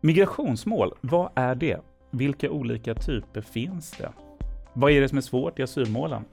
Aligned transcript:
Migrationsmål, 0.00 0.94
vad 1.00 1.30
är 1.34 1.54
det? 1.54 1.80
Vilka 2.10 2.50
olika 2.50 2.94
typer 2.94 3.40
finns 3.40 3.90
det? 3.90 4.08
Vad 4.72 4.90
är 4.90 5.00
det 5.00 5.08
som 5.08 5.18
är 5.18 5.22
svårt 5.22 5.58
i 5.58 5.62
asylmålen? 5.62 6.24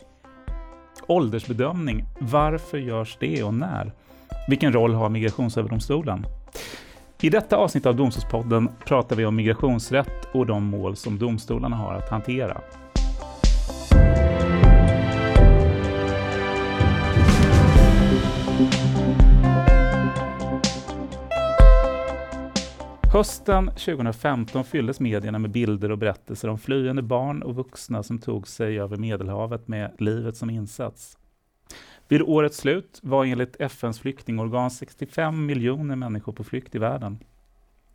Åldersbedömning, 1.07 2.05
varför 2.20 2.78
görs 2.78 3.18
det 3.20 3.44
och 3.44 3.54
när? 3.54 3.91
Vilken 4.49 4.73
roll 4.73 4.94
har 4.94 5.10
Migrationsöverdomstolen? 5.10 6.26
I 7.21 7.29
detta 7.29 7.57
avsnitt 7.57 7.86
av 7.86 7.96
Domstolspodden 7.96 8.69
pratar 8.85 9.15
vi 9.15 9.26
om 9.26 9.35
migrationsrätt 9.35 10.27
och 10.31 10.45
de 10.45 10.63
mål 10.63 10.95
som 10.95 11.19
domstolarna 11.19 11.75
har 11.75 11.93
att 11.93 12.09
hantera. 12.09 12.61
Hösten 23.13 23.67
2015 23.67 24.63
fylldes 24.63 24.99
medierna 24.99 25.40
med 25.40 25.52
bilder 25.52 25.91
och 25.91 25.98
berättelser 25.98 26.48
om 26.48 26.58
flyende 26.58 27.02
barn 27.02 27.44
och 27.44 27.55
vuxna 27.55 28.04
som 28.04 28.20
tog 28.20 28.48
sig 28.48 28.80
över 28.80 28.98
Medelhavet 28.98 29.67
med 29.67 29.91
livet 29.99 30.38
som 30.38 30.49
insats. 30.49 31.18
Vid 32.07 32.21
årets 32.21 32.57
slut 32.57 32.99
var 33.04 33.26
enligt 33.26 33.62
FNs 33.62 33.99
flyktingorgan 33.99 34.71
65 34.71 35.45
miljoner 35.45 35.95
människor 35.95 36.34
på 36.34 36.44
flykt 36.44 36.76
i 36.76 36.77
världen. 36.77 37.20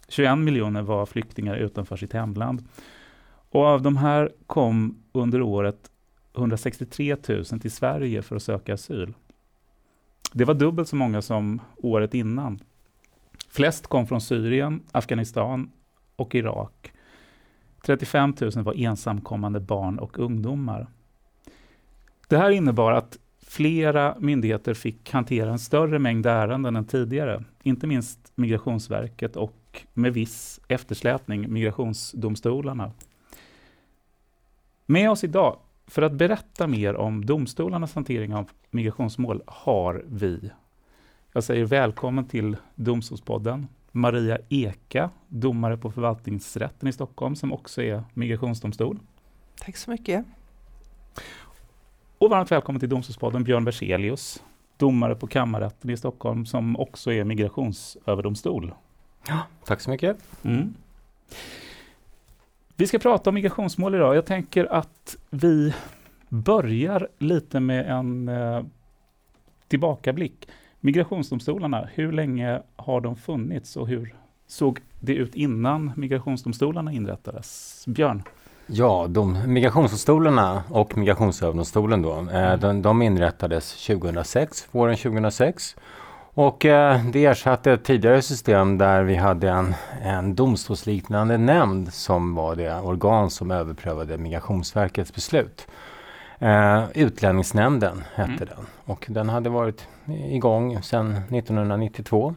21 0.08 0.38
miljoner 0.38 0.82
var 0.82 1.06
flyktingar 1.06 1.56
utanför 1.56 1.96
sitt 1.96 2.12
hemland. 2.12 2.64
Och 3.50 3.64
av 3.64 3.82
de 3.82 3.96
här 3.96 4.32
kom 4.46 5.02
under 5.12 5.42
året 5.42 5.90
163 6.36 7.16
000 7.28 7.44
till 7.44 7.72
Sverige 7.72 8.22
för 8.22 8.36
att 8.36 8.42
söka 8.42 8.74
asyl. 8.74 9.14
Det 10.32 10.44
var 10.44 10.54
dubbelt 10.54 10.88
så 10.88 10.96
många 10.96 11.22
som 11.22 11.60
året 11.76 12.14
innan. 12.14 12.60
Flest 13.48 13.86
kom 13.86 14.06
från 14.06 14.20
Syrien, 14.20 14.82
Afghanistan 14.92 15.70
och 16.16 16.34
Irak. 16.34 16.92
35 17.86 18.34
000 18.40 18.50
var 18.64 18.74
ensamkommande 18.74 19.60
barn 19.60 19.98
och 19.98 20.18
ungdomar. 20.18 20.86
Det 22.28 22.38
här 22.38 22.50
innebar 22.50 22.92
att 22.92 23.18
flera 23.46 24.16
myndigheter 24.18 24.74
fick 24.74 25.12
hantera 25.12 25.50
en 25.50 25.58
större 25.58 25.98
mängd 25.98 26.26
ärenden 26.26 26.76
än 26.76 26.84
tidigare, 26.84 27.44
inte 27.62 27.86
minst 27.86 28.32
Migrationsverket 28.34 29.36
och 29.36 29.86
med 29.94 30.12
viss 30.12 30.60
eftersläpning 30.68 31.52
migrationsdomstolarna. 31.52 32.92
Med 34.86 35.10
oss 35.10 35.24
idag 35.24 35.58
för 35.86 36.02
att 36.02 36.12
berätta 36.12 36.66
mer 36.66 36.96
om 36.96 37.26
domstolarnas 37.26 37.94
hantering 37.94 38.34
av 38.34 38.50
migrationsmål 38.70 39.42
har 39.46 40.04
vi 40.06 40.50
jag 41.32 41.44
säger 41.44 41.64
välkommen 41.64 42.24
till 42.24 42.56
Domstolspodden. 42.74 43.68
Maria 43.92 44.38
Eka, 44.48 45.10
domare 45.28 45.76
på 45.76 45.90
Förvaltningsrätten 45.90 46.88
i 46.88 46.92
Stockholm, 46.92 47.36
som 47.36 47.52
också 47.52 47.82
är 47.82 48.04
migrationsdomstol. 48.14 48.98
Tack 49.60 49.76
så 49.76 49.90
mycket. 49.90 50.24
Och 52.18 52.30
varmt 52.30 52.52
välkommen 52.52 52.80
till 52.80 52.88
Domstolspodden 52.88 53.44
Björn 53.44 53.64
Berzelius, 53.64 54.42
domare 54.76 55.14
på 55.14 55.26
Kammarrätten 55.26 55.90
i 55.90 55.96
Stockholm, 55.96 56.46
som 56.46 56.76
också 56.76 57.12
är 57.12 57.24
migrationsöverdomstol. 57.24 58.74
Ja, 59.28 59.42
tack 59.64 59.80
så 59.80 59.90
mycket. 59.90 60.18
Mm. 60.42 60.74
Vi 62.76 62.86
ska 62.86 62.98
prata 62.98 63.30
om 63.30 63.34
migrationsmål 63.34 63.94
idag. 63.94 64.16
Jag 64.16 64.26
tänker 64.26 64.72
att 64.72 65.16
vi 65.30 65.74
börjar 66.28 67.08
lite 67.18 67.60
med 67.60 67.90
en 67.90 68.28
eh, 68.28 68.62
tillbakablick. 69.68 70.48
Migrationsdomstolarna, 70.80 71.88
hur 71.94 72.12
länge 72.12 72.62
har 72.76 73.00
de 73.00 73.16
funnits 73.16 73.76
och 73.76 73.88
hur 73.88 74.14
såg 74.46 74.80
det 75.00 75.14
ut 75.14 75.34
innan 75.34 75.92
migrationsdomstolarna 75.96 76.92
inrättades? 76.92 77.84
Björn? 77.86 78.22
Ja, 78.66 79.06
de, 79.08 79.52
migrationsdomstolarna 79.52 80.62
och 80.70 80.96
Migrationsöverdomstolen 80.96 82.02
då, 82.02 82.12
eh, 82.12 82.36
mm. 82.36 82.60
de, 82.60 82.82
de, 82.82 83.02
inrättades 83.02 83.86
2006, 83.86 84.68
våren 84.70 84.96
2006. 84.96 85.76
Och 86.34 86.64
eh, 86.64 87.04
det 87.12 87.24
ersatte 87.24 87.72
ett 87.72 87.84
tidigare 87.84 88.22
system 88.22 88.78
där 88.78 89.02
vi 89.02 89.16
hade 89.16 89.50
en, 89.50 89.74
en 90.02 90.34
domstolsliknande 90.34 91.38
nämnd 91.38 91.92
som 91.94 92.34
var 92.34 92.56
det 92.56 92.80
organ 92.80 93.30
som 93.30 93.50
överprövade 93.50 94.18
Migrationsverkets 94.18 95.14
beslut. 95.14 95.66
Eh, 96.38 96.84
Utlänningsnämnden 96.94 98.02
hette 98.14 98.32
mm. 98.32 98.48
den 98.48 98.66
och 98.84 99.06
den 99.08 99.28
hade 99.28 99.50
varit 99.50 99.88
igång 100.06 100.82
sedan 100.82 101.10
1992. 101.10 102.34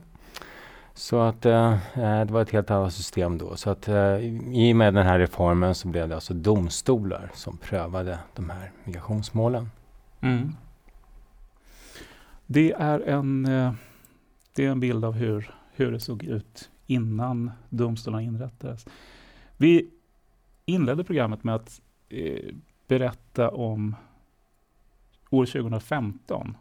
Så 0.94 1.20
att 1.20 1.46
eh, 1.46 1.74
eh, 1.74 2.26
det 2.26 2.34
var 2.34 2.42
ett 2.42 2.52
helt 2.52 2.72
annat 2.72 2.94
system 2.94 3.38
då. 3.38 3.56
Så 3.56 3.70
att 3.70 3.88
eh, 3.88 4.16
i 4.52 4.74
och 4.74 4.76
med 4.76 4.94
den 4.94 5.06
här 5.06 5.20
reformen 5.20 5.76
så 5.76 5.88
blev 5.88 6.10
det 6.10 6.16
alltså 6.16 6.34
domstolar 6.34 7.32
som 7.34 7.58
prövade 7.58 8.20
de 8.36 8.50
här 8.50 8.72
migrationsmålen. 8.84 9.70
Mm. 10.22 10.56
Det, 12.46 12.72
är 12.72 13.00
en, 13.00 13.46
eh, 13.46 13.74
det 14.56 14.66
är 14.66 14.70
en 14.70 14.80
bild 14.80 15.06
av 15.06 15.14
hur, 15.14 15.52
hur 15.76 15.92
det 15.92 16.00
såg 16.00 16.24
ut 16.24 16.70
innan 16.86 17.52
domstolarna 17.70 18.24
inrättades. 18.24 18.86
Vi 19.58 19.90
inledde 20.66 21.04
programmet 21.04 21.44
med 21.44 21.56
att 21.56 21.82
eh, 22.10 22.56
berätta 22.92 23.50
om 23.50 23.96
år 25.30 25.46
2015. 25.46 26.58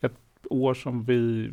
Ett 0.00 0.12
år 0.50 0.74
som 0.74 1.04
vi, 1.04 1.50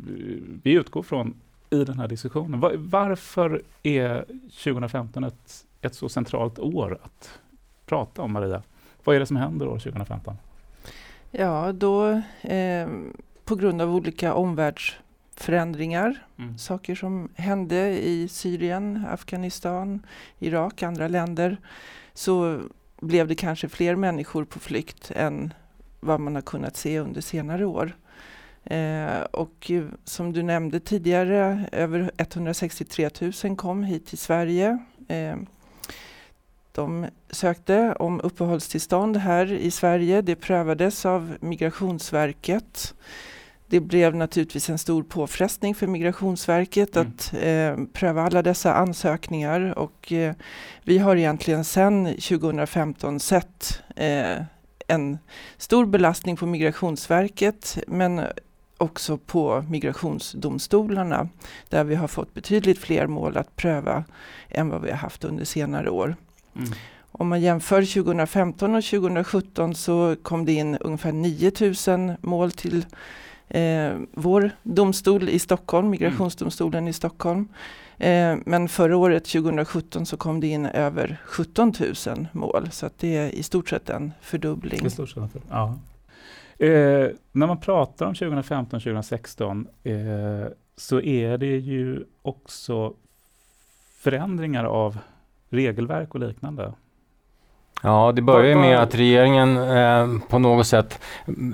vi 0.62 0.72
utgår 0.72 1.02
från 1.02 1.34
i 1.70 1.84
den 1.84 1.98
här 1.98 2.08
diskussionen. 2.08 2.60
Var, 2.60 2.74
varför 2.76 3.62
är 3.82 4.24
2015 4.64 5.24
ett, 5.24 5.66
ett 5.80 5.94
så 5.94 6.08
centralt 6.08 6.58
år 6.58 6.98
att 7.02 7.40
prata 7.86 8.22
om, 8.22 8.32
Maria? 8.32 8.62
Vad 9.04 9.16
är 9.16 9.20
det 9.20 9.26
som 9.26 9.36
händer 9.36 9.68
år 9.68 9.78
2015? 9.78 10.36
Ja, 11.30 11.72
då 11.72 12.22
eh, 12.40 12.88
på 13.44 13.54
grund 13.56 13.82
av 13.82 13.94
olika 13.94 14.34
omvärldsförändringar, 14.34 16.26
mm. 16.38 16.58
saker 16.58 16.94
som 16.94 17.28
hände 17.34 17.98
i 18.04 18.28
Syrien, 18.28 19.04
Afghanistan, 19.10 20.06
Irak, 20.38 20.82
andra 20.82 21.08
länder, 21.08 21.56
så 22.14 22.60
blev 23.02 23.28
det 23.28 23.34
kanske 23.34 23.68
fler 23.68 23.96
människor 23.96 24.44
på 24.44 24.58
flykt 24.58 25.10
än 25.14 25.52
vad 26.00 26.20
man 26.20 26.34
har 26.34 26.42
kunnat 26.42 26.76
se 26.76 26.98
under 26.98 27.20
senare 27.20 27.66
år. 27.66 27.96
Eh, 28.64 29.20
och 29.20 29.70
som 30.04 30.32
du 30.32 30.42
nämnde 30.42 30.80
tidigare, 30.80 31.68
över 31.72 32.10
163 32.16 33.10
000 33.44 33.56
kom 33.56 33.84
hit 33.84 34.06
till 34.06 34.18
Sverige. 34.18 34.78
Eh, 35.08 35.36
de 36.72 37.06
sökte 37.30 37.92
om 37.98 38.20
uppehållstillstånd 38.20 39.16
här 39.16 39.52
i 39.52 39.70
Sverige. 39.70 40.22
Det 40.22 40.36
prövades 40.36 41.06
av 41.06 41.36
Migrationsverket. 41.40 42.94
Det 43.72 43.80
blev 43.80 44.14
naturligtvis 44.14 44.70
en 44.70 44.78
stor 44.78 45.02
påfrestning 45.02 45.74
för 45.74 45.86
Migrationsverket 45.86 46.96
mm. 46.96 47.08
att 47.08 47.34
eh, 47.40 47.86
pröva 47.92 48.22
alla 48.22 48.42
dessa 48.42 48.74
ansökningar 48.74 49.78
och 49.78 50.12
eh, 50.12 50.34
vi 50.82 50.98
har 50.98 51.16
egentligen 51.16 51.64
sedan 51.64 52.06
2015 52.06 53.20
sett 53.20 53.82
eh, 53.96 54.42
en 54.88 55.18
stor 55.56 55.86
belastning 55.86 56.36
på 56.36 56.46
Migrationsverket 56.46 57.78
men 57.86 58.20
också 58.78 59.18
på 59.18 59.64
migrationsdomstolarna 59.68 61.28
där 61.68 61.84
vi 61.84 61.94
har 61.94 62.08
fått 62.08 62.34
betydligt 62.34 62.78
fler 62.78 63.06
mål 63.06 63.36
att 63.36 63.56
pröva 63.56 64.04
än 64.48 64.68
vad 64.68 64.82
vi 64.82 64.90
har 64.90 64.98
haft 64.98 65.24
under 65.24 65.44
senare 65.44 65.90
år. 65.90 66.16
Mm. 66.56 66.68
Om 67.12 67.28
man 67.28 67.40
jämför 67.40 67.94
2015 67.94 68.74
och 68.74 68.84
2017 68.84 69.74
så 69.74 70.16
kom 70.22 70.44
det 70.44 70.52
in 70.52 70.76
ungefär 70.76 71.12
9000 71.12 72.12
mål 72.20 72.52
till 72.52 72.84
eh, 73.52 73.98
vår 74.12 74.50
domstol 74.62 75.28
i 75.28 75.38
Stockholm, 75.38 75.90
Migrationsdomstolen 75.90 76.78
mm. 76.78 76.88
i 76.88 76.92
Stockholm. 76.92 77.48
Eh, 77.98 78.36
men 78.46 78.68
förra 78.68 78.96
året, 78.96 79.24
2017, 79.24 80.06
så 80.06 80.16
kom 80.16 80.40
det 80.40 80.46
in 80.46 80.66
över 80.66 81.20
17 81.24 81.72
000 82.06 82.26
mål. 82.32 82.68
Så 82.70 82.86
att 82.86 82.98
det 82.98 83.16
är 83.16 83.28
i 83.28 83.42
stort 83.42 83.68
sett 83.68 83.90
en 83.90 84.12
fördubbling. 84.20 84.86
I 84.86 84.90
stort 84.90 85.10
sett, 85.10 85.36
ja. 85.50 85.78
Eh, 86.58 87.08
när 87.32 87.46
man 87.46 87.60
pratar 87.60 88.06
om 88.06 88.14
2015-2016 88.14 89.66
eh, 89.82 90.52
så 90.76 91.00
är 91.00 91.38
det 91.38 91.56
ju 91.56 92.04
också 92.22 92.94
förändringar 93.98 94.64
av 94.64 94.98
regelverk 95.48 96.14
och 96.14 96.20
liknande. 96.20 96.72
Ja, 97.84 98.12
det 98.12 98.22
börjar 98.22 98.56
med 98.56 98.78
att 98.78 98.94
regeringen 98.94 99.56
eh, 99.56 100.08
på 100.28 100.38
något 100.38 100.66
sätt 100.66 101.00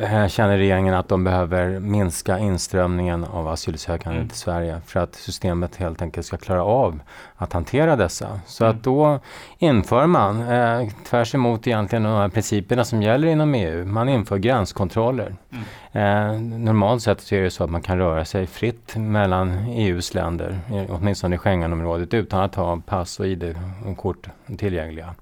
eh, 0.03 0.29
känner 0.29 0.57
regeringen 0.57 0.95
att 0.95 1.09
de 1.09 1.25
behöver 1.25 1.81
minska 1.81 2.39
inströmningen 2.39 3.25
av 3.25 3.49
asylsökande 3.49 4.17
mm. 4.17 4.29
till 4.29 4.39
Sverige 4.39 4.81
för 4.87 5.01
att 5.01 5.15
systemet 5.15 5.77
helt 5.77 6.03
enkelt 6.03 6.27
ska 6.27 6.37
klara 6.37 6.65
av 6.65 7.01
att 7.37 7.53
hantera 7.53 7.97
dessa. 7.97 8.41
Så 8.47 8.65
mm. 8.65 8.77
att 8.77 8.83
då 8.83 9.21
inför 9.59 10.07
man, 10.07 10.49
eh, 10.49 10.89
tvärs 11.11 11.35
emot 11.35 11.67
egentligen 11.67 12.03
de 12.03 12.13
här 12.13 12.29
principerna 12.29 12.85
som 12.85 13.03
gäller 13.03 13.29
inom 13.29 13.55
EU, 13.55 13.85
man 13.85 14.09
inför 14.09 14.37
gränskontroller. 14.39 15.35
Mm. 15.51 15.65
Eh, 15.93 16.41
normalt 16.59 17.03
sett 17.03 17.21
så 17.21 17.35
är 17.35 17.43
det 17.43 17.51
så 17.51 17.65
att 17.65 17.71
man 17.71 17.83
kan 17.83 17.99
röra 17.99 18.25
sig 18.25 18.47
fritt 18.47 18.97
mellan 18.97 19.51
EUs 19.69 20.15
länder, 20.15 20.59
åtminstone 20.89 21.35
i 21.35 21.39
Schengenområdet, 21.39 22.15
utan 22.15 22.41
att 22.41 22.55
ha 22.55 22.81
pass 22.87 23.21
och 23.21 23.27
ID-kort 23.27 24.29
tillgängliga. 24.59 25.15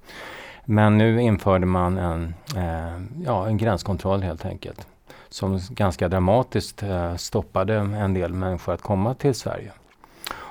Men 0.69 0.97
nu 0.97 1.21
införde 1.21 1.65
man 1.65 1.97
en, 1.97 2.33
eh, 2.55 3.23
ja, 3.25 3.47
en 3.47 3.57
gränskontroll 3.57 4.21
helt 4.21 4.45
enkelt. 4.45 4.87
Som 5.29 5.59
ganska 5.69 6.07
dramatiskt 6.07 6.83
eh, 6.83 7.15
stoppade 7.15 7.75
en 7.75 8.13
del 8.13 8.33
människor 8.33 8.73
att 8.73 8.81
komma 8.81 9.13
till 9.13 9.35
Sverige. 9.35 9.71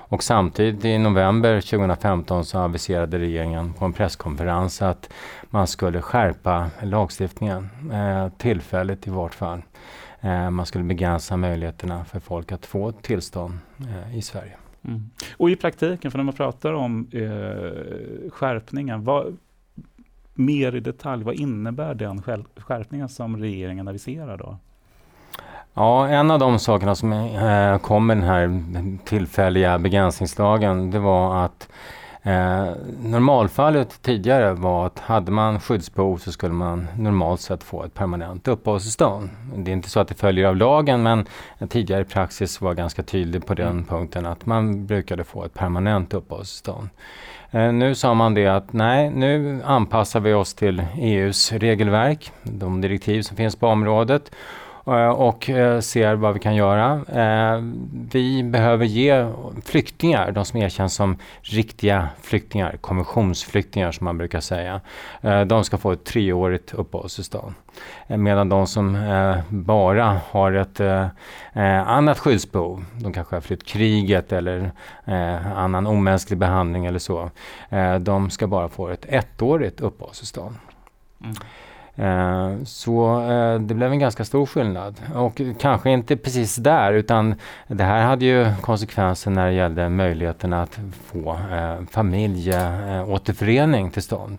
Och 0.08 0.22
samtidigt 0.22 0.84
i 0.84 0.98
november 0.98 1.60
2015 1.60 2.44
så 2.44 2.58
aviserade 2.58 3.18
regeringen 3.18 3.72
på 3.72 3.84
en 3.84 3.92
presskonferens 3.92 4.82
att 4.82 5.12
man 5.50 5.66
skulle 5.66 6.02
skärpa 6.02 6.70
lagstiftningen, 6.82 7.68
eh, 7.92 8.28
tillfälligt 8.38 9.06
i 9.06 9.10
vart 9.10 9.34
fall. 9.34 9.62
Eh, 10.20 10.50
man 10.50 10.66
skulle 10.66 10.84
begränsa 10.84 11.36
möjligheterna 11.36 12.04
för 12.04 12.20
folk 12.20 12.52
att 12.52 12.66
få 12.66 12.92
tillstånd 12.92 13.58
eh, 13.80 14.18
i 14.18 14.22
Sverige. 14.22 14.56
Mm. 14.84 15.10
Och 15.36 15.50
i 15.50 15.56
praktiken, 15.56 16.10
för 16.10 16.18
när 16.18 16.24
man 16.24 16.34
pratar 16.34 16.72
om 16.72 17.08
eh, 17.12 18.30
skärpningen, 18.30 19.04
vad, 19.04 19.36
mer 20.38 20.74
i 20.74 20.80
detalj, 20.80 21.24
vad 21.24 21.34
innebär 21.34 21.94
den 21.94 22.22
skärpningen 22.56 23.08
som 23.08 23.36
regeringen 23.36 23.88
aviserar 23.88 24.36
då? 24.36 24.56
Ja, 25.78 26.08
en 26.08 26.30
av 26.30 26.38
de 26.38 26.58
sakerna 26.58 26.94
som 26.94 27.12
eh, 27.12 27.78
kom 27.78 28.06
med 28.06 28.16
den 28.16 28.24
här 28.24 28.60
tillfälliga 29.04 29.78
begränsningslagen, 29.78 30.90
det 30.90 30.98
var 30.98 31.44
att 31.44 31.68
eh, 32.22 32.66
normalfallet 33.02 34.02
tidigare 34.02 34.52
var 34.52 34.86
att 34.86 34.98
hade 34.98 35.32
man 35.32 35.60
skyddsbehov 35.60 36.16
så 36.16 36.32
skulle 36.32 36.54
man 36.54 36.86
normalt 36.98 37.40
sett 37.40 37.62
få 37.62 37.84
ett 37.84 37.94
permanent 37.94 38.48
uppehållstillstånd. 38.48 39.30
Det 39.54 39.70
är 39.70 39.72
inte 39.72 39.90
så 39.90 40.00
att 40.00 40.08
det 40.08 40.14
följer 40.14 40.46
av 40.46 40.56
lagen 40.56 41.02
men 41.02 41.26
tidigare 41.68 42.04
praxis 42.04 42.60
var 42.60 42.74
ganska 42.74 43.02
tydlig 43.02 43.46
på 43.46 43.54
den 43.54 43.70
mm. 43.70 43.84
punkten 43.84 44.26
att 44.26 44.46
man 44.46 44.86
brukade 44.86 45.24
få 45.24 45.44
ett 45.44 45.54
permanent 45.54 46.14
uppehållstillstånd. 46.14 46.88
Eh, 47.56 47.72
nu 47.72 47.94
sa 47.94 48.14
man 48.14 48.34
det 48.34 48.46
att 48.46 48.72
nej, 48.72 49.10
nu 49.10 49.62
anpassar 49.64 50.20
vi 50.20 50.32
oss 50.32 50.54
till 50.54 50.82
EUs 50.98 51.52
regelverk, 51.52 52.32
de 52.42 52.80
direktiv 52.80 53.22
som 53.22 53.36
finns 53.36 53.56
på 53.56 53.66
området. 53.66 54.30
Eh, 54.86 55.08
och 55.08 55.50
eh, 55.50 55.80
ser 55.80 56.14
vad 56.14 56.34
vi 56.34 56.40
kan 56.40 56.54
göra. 56.54 56.92
Eh, 56.92 57.60
vi 58.12 58.42
behöver 58.42 58.84
ge 58.84 59.28
flyktingar, 59.64 60.32
de 60.32 60.44
som 60.44 60.60
erkänns 60.60 60.94
som 60.94 61.16
riktiga 61.42 62.08
flyktingar, 62.22 62.76
konventionsflyktingar 62.80 63.92
som 63.92 64.04
man 64.04 64.18
brukar 64.18 64.40
säga, 64.40 64.80
de 65.46 65.64
ska 65.64 65.78
få 65.78 65.92
ett 65.92 66.04
treårigt 66.04 66.74
uppehållstillstånd. 66.74 67.54
Medan 68.06 68.48
de 68.48 68.66
som 68.66 68.98
bara 69.48 70.20
har 70.30 70.52
ett 70.52 70.80
annat 71.86 72.18
skyddsbehov, 72.18 72.84
de 73.00 73.12
kanske 73.12 73.36
har 73.36 73.40
flytt 73.40 73.66
kriget 73.66 74.32
eller 74.32 74.70
annan 75.54 75.86
omänsklig 75.86 76.38
behandling 76.38 76.86
eller 76.86 76.98
så, 76.98 77.30
de 78.00 78.30
ska 78.30 78.46
bara 78.46 78.68
få 78.68 78.88
ett 78.88 79.06
ettårigt 79.08 79.80
uppehållstillstånd. 79.80 80.54
Mm. 81.24 81.34
Eh, 81.96 82.52
så 82.64 83.22
eh, 83.30 83.60
det 83.60 83.74
blev 83.74 83.92
en 83.92 83.98
ganska 83.98 84.24
stor 84.24 84.46
skillnad. 84.46 84.94
Och 85.14 85.40
kanske 85.58 85.90
inte 85.90 86.16
precis 86.16 86.56
där 86.56 86.92
utan 86.92 87.34
det 87.68 87.84
här 87.84 88.04
hade 88.04 88.24
ju 88.24 88.46
konsekvenser 88.60 89.30
när 89.30 89.46
det 89.46 89.52
gällde 89.52 89.88
möjligheten 89.88 90.52
att 90.52 90.78
få 91.04 91.38
eh, 91.52 91.76
familjeåterförening 91.90 93.90
till 93.90 94.02
stånd. 94.02 94.38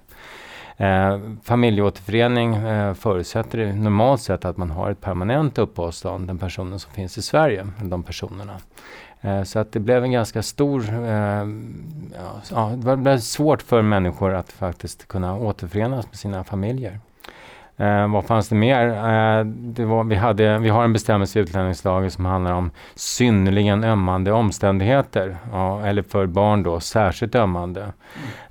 Eh, 0.77 1.19
familjeåterförening 1.43 2.55
eh, 2.55 2.93
förutsätter 2.93 3.73
normalt 3.73 4.21
sett 4.21 4.45
att 4.45 4.57
man 4.57 4.71
har 4.71 4.91
ett 4.91 5.01
permanent 5.01 5.57
uppehållstillstånd, 5.57 6.27
den 6.27 6.37
personen 6.37 6.79
som 6.79 6.91
finns 6.91 7.17
i 7.17 7.21
Sverige, 7.21 7.67
de 7.81 8.03
personerna. 8.03 8.53
Eh, 9.21 9.43
så 9.43 9.59
att 9.59 9.71
det 9.71 9.79
blev 9.79 10.03
en 10.03 10.11
ganska 10.11 10.43
stor, 10.43 10.89
eh, 10.89 11.47
ja, 12.51 12.71
det 12.75 12.97
blev 12.97 13.19
svårt 13.19 13.61
för 13.61 13.81
människor 13.81 14.33
att 14.33 14.51
faktiskt 14.51 15.07
kunna 15.07 15.37
återförenas 15.37 16.05
med 16.05 16.15
sina 16.15 16.43
familjer. 16.43 16.99
Eh, 17.79 18.07
vad 18.07 18.25
fanns 18.25 18.49
det 18.49 18.55
mer? 18.55 18.87
Eh, 18.87 19.45
det 19.45 19.85
var, 19.85 20.03
vi, 20.03 20.15
hade, 20.15 20.57
vi 20.57 20.69
har 20.69 20.83
en 20.83 20.93
bestämmelse 20.93 21.39
i 21.39 21.41
utlänningslagen 21.41 22.11
som 22.11 22.25
handlar 22.25 22.53
om 22.53 22.71
synnerligen 22.95 23.83
ömmande 23.83 24.31
omständigheter. 24.31 25.37
Ja, 25.51 25.85
eller 25.85 26.01
för 26.01 26.25
barn 26.25 26.63
då, 26.63 26.79
särskilt 26.79 27.35
ömmande. 27.35 27.93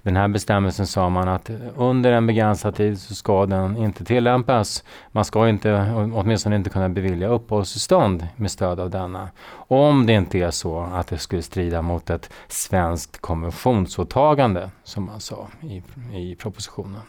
Den 0.03 0.17
här 0.17 0.29
bestämmelsen 0.29 0.87
sa 0.87 1.09
man 1.09 1.29
att 1.29 1.51
under 1.77 2.13
en 2.13 2.27
begränsad 2.27 2.75
tid 2.75 3.01
så 3.01 3.15
ska 3.15 3.47
den 3.47 3.77
inte 3.77 4.05
tillämpas. 4.05 4.85
Man 5.13 5.25
ska 5.25 5.49
inte, 5.49 5.93
åtminstone 6.15 6.57
inte 6.57 6.71
kunna 6.71 6.89
bevilja 6.89 7.29
uppehållstillstånd 7.29 8.27
med 8.37 8.51
stöd 8.51 8.81
av 8.81 8.91
denna. 8.91 9.29
Om 9.69 10.07
det 10.07 10.13
inte 10.13 10.39
är 10.39 10.51
så 10.51 10.81
att 10.81 11.07
det 11.07 11.19
skulle 11.19 11.43
strida 11.43 11.83
mot 11.83 12.11
ett 12.11 12.31
svenskt 12.49 13.21
konventionsåtagande, 13.21 14.71
som 14.85 15.05
man 15.05 15.21
sa 15.21 15.49
i, 15.61 15.83
i 16.13 16.35
propositionen. 16.35 17.01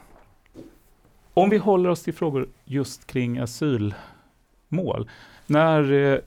Om 1.37 1.49
vi 1.49 1.57
håller 1.57 1.89
oss 1.89 2.03
till 2.03 2.13
frågor 2.13 2.47
just 2.65 3.07
kring 3.07 3.37
asylmål. 3.37 5.09
När, 5.47 5.91
eh, 5.91 6.19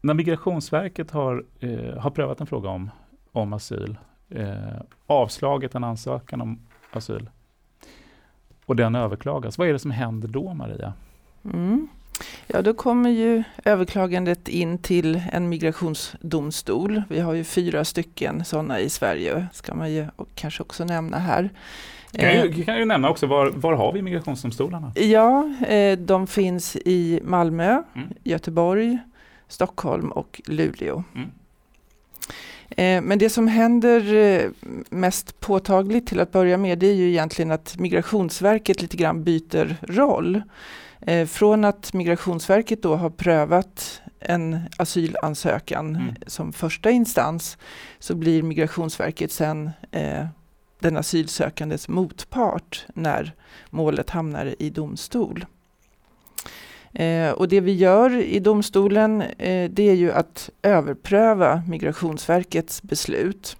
när 0.00 0.14
Migrationsverket 0.14 1.10
har, 1.10 1.44
eh, 1.60 1.98
har 1.98 2.10
prövat 2.10 2.40
en 2.40 2.46
fråga 2.46 2.68
om, 2.68 2.90
om 3.32 3.52
asyl, 3.52 3.96
eh, 4.30 4.80
avslagit 5.06 5.74
en 5.74 5.84
ansökan 5.84 6.40
om 6.40 6.58
asyl 6.90 7.30
och 8.66 8.76
den 8.76 8.94
överklagas, 8.94 9.58
vad 9.58 9.68
är 9.68 9.72
det 9.72 9.78
som 9.78 9.90
händer 9.90 10.28
då, 10.28 10.54
Maria? 10.54 10.92
Mm. 11.44 11.88
Ja, 12.46 12.62
då 12.62 12.74
kommer 12.74 13.10
ju 13.10 13.42
överklagandet 13.64 14.48
in 14.48 14.78
till 14.78 15.22
en 15.32 15.48
migrationsdomstol. 15.48 17.02
Vi 17.08 17.20
har 17.20 17.34
ju 17.34 17.44
fyra 17.44 17.84
stycken 17.84 18.44
sådana 18.44 18.80
i 18.80 18.90
Sverige, 18.90 19.46
ska 19.52 19.74
man 19.74 19.92
ju 19.92 20.06
kanske 20.34 20.62
också 20.62 20.84
nämna 20.84 21.18
här. 21.18 21.50
Kan 22.12 22.32
ju, 22.32 22.60
eh. 22.60 22.64
kan 22.64 22.78
ju 22.78 22.84
nämna 22.84 23.10
också, 23.10 23.26
var, 23.26 23.50
var 23.50 23.72
har 23.72 23.92
vi 23.92 24.02
migrationsdomstolarna? 24.02 24.92
Ja, 24.94 25.54
eh, 25.68 25.98
de 25.98 26.26
finns 26.26 26.76
i 26.76 27.20
Malmö, 27.24 27.82
mm. 27.94 28.08
Göteborg, 28.24 28.98
Stockholm 29.48 30.12
och 30.12 30.40
Luleå. 30.46 31.04
Mm. 31.14 31.30
Eh, 32.70 33.08
men 33.08 33.18
det 33.18 33.30
som 33.30 33.48
händer 33.48 34.50
mest 34.94 35.40
påtagligt 35.40 36.06
till 36.06 36.20
att 36.20 36.32
börja 36.32 36.56
med, 36.56 36.78
det 36.78 36.86
är 36.86 36.94
ju 36.94 37.08
egentligen 37.08 37.50
att 37.50 37.78
Migrationsverket 37.78 38.82
lite 38.82 38.96
grann 38.96 39.24
byter 39.24 39.76
roll. 39.82 40.42
Från 41.28 41.64
att 41.64 41.92
Migrationsverket 41.92 42.82
då 42.82 42.96
har 42.96 43.10
prövat 43.10 44.00
en 44.20 44.60
asylansökan 44.76 45.96
mm. 45.96 46.14
som 46.26 46.52
första 46.52 46.90
instans, 46.90 47.58
så 47.98 48.14
blir 48.14 48.42
Migrationsverket 48.42 49.32
sen 49.32 49.70
den 50.78 50.96
asylsökandes 50.96 51.88
motpart 51.88 52.86
när 52.94 53.32
målet 53.70 54.10
hamnar 54.10 54.54
i 54.58 54.70
domstol. 54.70 55.46
Eh, 56.92 57.30
och 57.30 57.48
det 57.48 57.60
vi 57.60 57.72
gör 57.72 58.16
i 58.16 58.40
domstolen 58.40 59.22
eh, 59.22 59.70
det 59.70 59.82
är 59.82 59.94
ju 59.94 60.12
att 60.12 60.50
överpröva 60.62 61.62
Migrationsverkets 61.68 62.82
beslut. 62.82 63.56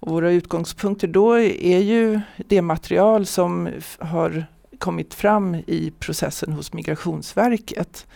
Och 0.00 0.12
våra 0.12 0.30
utgångspunkter 0.30 1.08
då 1.08 1.38
är 1.38 1.78
ju 1.78 2.20
det 2.36 2.62
material 2.62 3.26
som 3.26 3.68
har 3.98 4.46
kommit 4.78 5.14
fram 5.14 5.54
i 5.54 5.92
processen 5.98 6.52
hos 6.52 6.72
Migrationsverket. 6.72 8.06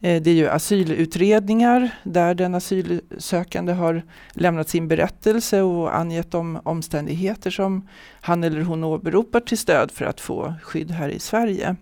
Eh, 0.00 0.22
det 0.22 0.30
är 0.30 0.34
ju 0.34 0.48
asylutredningar 0.48 1.90
där 2.02 2.34
den 2.34 2.54
asylsökande 2.54 3.72
har 3.72 4.02
lämnat 4.32 4.68
sin 4.68 4.88
berättelse 4.88 5.62
och 5.62 5.96
angett 5.96 6.30
de 6.30 6.60
omständigheter 6.62 7.50
som 7.50 7.88
han 8.20 8.44
eller 8.44 8.60
hon 8.60 8.84
åberopar 8.84 9.40
till 9.40 9.58
stöd 9.58 9.90
för 9.90 10.04
att 10.04 10.20
få 10.20 10.54
skydd 10.62 10.90
här 10.90 11.08
i 11.08 11.18
Sverige. 11.18 11.76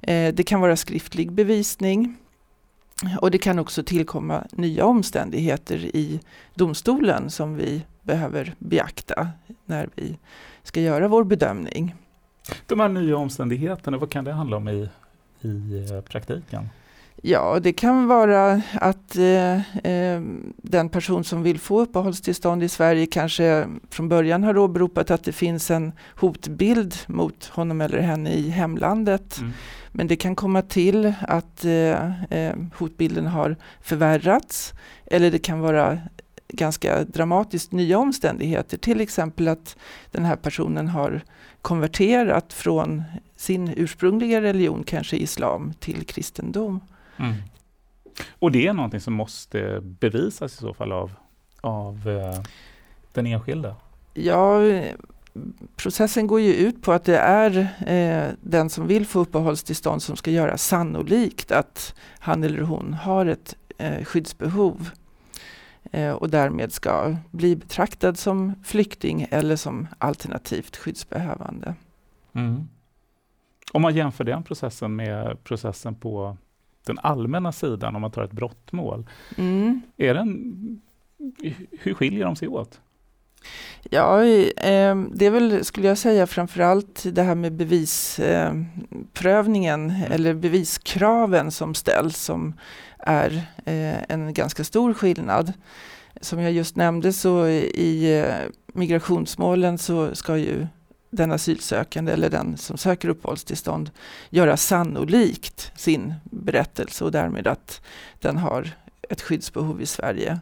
Eh, 0.00 0.34
det 0.34 0.42
kan 0.42 0.60
vara 0.60 0.76
skriftlig 0.76 1.32
bevisning 1.32 2.16
och 3.20 3.30
det 3.30 3.38
kan 3.38 3.58
också 3.58 3.82
tillkomma 3.82 4.46
nya 4.52 4.84
omständigheter 4.84 5.96
i 5.96 6.20
domstolen 6.54 7.30
som 7.30 7.56
vi 7.56 7.82
behöver 8.02 8.54
beakta 8.58 9.28
när 9.64 9.88
vi 9.94 10.18
ska 10.62 10.80
göra 10.80 11.08
vår 11.08 11.24
bedömning. 11.24 11.94
De 12.66 12.80
här 12.80 12.88
nya 12.88 13.16
omständigheterna, 13.16 13.98
vad 13.98 14.10
kan 14.10 14.24
det 14.24 14.32
handla 14.32 14.56
om 14.56 14.68
i, 14.68 14.88
i 15.40 15.86
eh, 15.90 16.00
praktiken? 16.00 16.68
Ja, 17.22 17.60
det 17.60 17.72
kan 17.72 18.06
vara 18.06 18.62
att 18.74 19.16
eh, 19.16 19.54
eh, 19.92 20.20
den 20.56 20.88
person 20.88 21.24
som 21.24 21.42
vill 21.42 21.58
få 21.58 21.80
uppehållstillstånd 21.80 22.62
i 22.62 22.68
Sverige 22.68 23.06
kanske 23.06 23.66
från 23.90 24.08
början 24.08 24.44
har 24.44 24.58
åberopat 24.58 25.10
att 25.10 25.24
det 25.24 25.32
finns 25.32 25.70
en 25.70 25.92
hotbild 26.16 26.94
mot 27.06 27.44
honom 27.44 27.80
eller 27.80 27.98
henne 27.98 28.32
i 28.32 28.50
hemlandet. 28.50 29.38
Mm. 29.38 29.52
Men 29.92 30.06
det 30.06 30.16
kan 30.16 30.36
komma 30.36 30.62
till 30.62 31.12
att 31.20 31.64
eh, 31.64 32.22
eh 32.32 32.56
hotbilden 32.74 33.26
har 33.26 33.56
förvärrats 33.80 34.74
eller 35.06 35.30
det 35.30 35.38
kan 35.38 35.60
vara 35.60 35.98
ganska 36.52 37.04
dramatiskt 37.04 37.72
nya 37.72 37.98
omständigheter. 37.98 38.78
Till 38.78 39.00
exempel 39.00 39.48
att 39.48 39.76
den 40.10 40.24
här 40.24 40.36
personen 40.36 40.88
har 40.88 41.20
konverterat 41.62 42.52
från 42.52 43.02
sin 43.36 43.72
ursprungliga 43.76 44.42
religion, 44.42 44.84
kanske 44.86 45.16
islam, 45.16 45.72
till 45.80 46.06
kristendom. 46.06 46.80
Mm. 47.16 47.34
Och 48.38 48.52
det 48.52 48.66
är 48.66 48.72
någonting 48.72 49.00
som 49.00 49.14
måste 49.14 49.80
bevisas 49.80 50.54
i 50.54 50.56
så 50.56 50.74
fall 50.74 50.92
av, 50.92 51.12
av 51.60 52.08
eh, 52.08 52.42
den 53.12 53.26
enskilde? 53.26 53.74
Ja, 54.14 54.60
processen 55.76 56.26
går 56.26 56.40
ju 56.40 56.54
ut 56.54 56.82
på 56.82 56.92
att 56.92 57.04
det 57.04 57.18
är 57.18 57.58
eh, 57.86 58.32
den 58.40 58.70
som 58.70 58.86
vill 58.86 59.06
få 59.06 59.20
uppehållstillstånd 59.20 60.02
som 60.02 60.16
ska 60.16 60.30
göra 60.30 60.58
sannolikt 60.58 61.52
att 61.52 61.94
han 62.18 62.44
eller 62.44 62.62
hon 62.62 62.94
har 62.94 63.26
ett 63.26 63.56
eh, 63.78 64.04
skyddsbehov 64.04 64.80
eh, 64.80 64.99
och 66.18 66.30
därmed 66.30 66.72
ska 66.72 67.16
bli 67.30 67.56
betraktad 67.56 68.18
som 68.18 68.54
flykting 68.64 69.26
eller 69.30 69.56
som 69.56 69.88
alternativt 69.98 70.76
skyddsbehövande. 70.76 71.74
Mm. 72.32 72.68
Om 73.72 73.82
man 73.82 73.94
jämför 73.94 74.24
den 74.24 74.42
processen 74.42 74.96
med 74.96 75.44
processen 75.44 75.94
på 75.94 76.36
den 76.86 76.98
allmänna 76.98 77.52
sidan, 77.52 77.96
om 77.96 78.02
man 78.02 78.10
tar 78.10 78.22
ett 78.22 78.32
brottmål, 78.32 79.06
mm. 79.36 79.80
är 79.96 80.14
den, 80.14 80.80
hur 81.80 81.94
skiljer 81.94 82.24
de 82.24 82.36
sig 82.36 82.48
åt? 82.48 82.80
Ja, 83.90 84.24
eh, 84.24 84.96
det 85.12 85.26
är 85.26 85.30
väl, 85.30 85.64
skulle 85.64 85.88
jag 85.88 85.98
säga, 85.98 86.26
framförallt 86.26 87.06
det 87.12 87.22
här 87.22 87.34
med 87.34 87.52
bevisprövningen 87.52 89.90
eh, 89.90 90.12
eller 90.12 90.34
beviskraven 90.34 91.50
som 91.50 91.74
ställs 91.74 92.16
som 92.16 92.54
är 93.02 93.30
eh, 93.64 94.02
en 94.08 94.34
ganska 94.34 94.64
stor 94.64 94.94
skillnad. 94.94 95.52
Som 96.20 96.40
jag 96.40 96.52
just 96.52 96.76
nämnde 96.76 97.12
så 97.12 97.46
i 97.48 98.18
eh, 98.18 98.48
migrationsmålen 98.66 99.78
så 99.78 100.14
ska 100.14 100.36
ju 100.36 100.66
den 101.10 101.32
asylsökande 101.32 102.12
eller 102.12 102.30
den 102.30 102.56
som 102.56 102.76
söker 102.76 103.08
uppehållstillstånd 103.08 103.90
göra 104.30 104.56
sannolikt 104.56 105.72
sin 105.76 106.14
berättelse 106.24 107.04
och 107.04 107.12
därmed 107.12 107.46
att 107.46 107.80
den 108.20 108.36
har 108.36 108.70
ett 109.10 109.20
skyddsbehov 109.22 109.82
i 109.82 109.86
Sverige. 109.86 110.40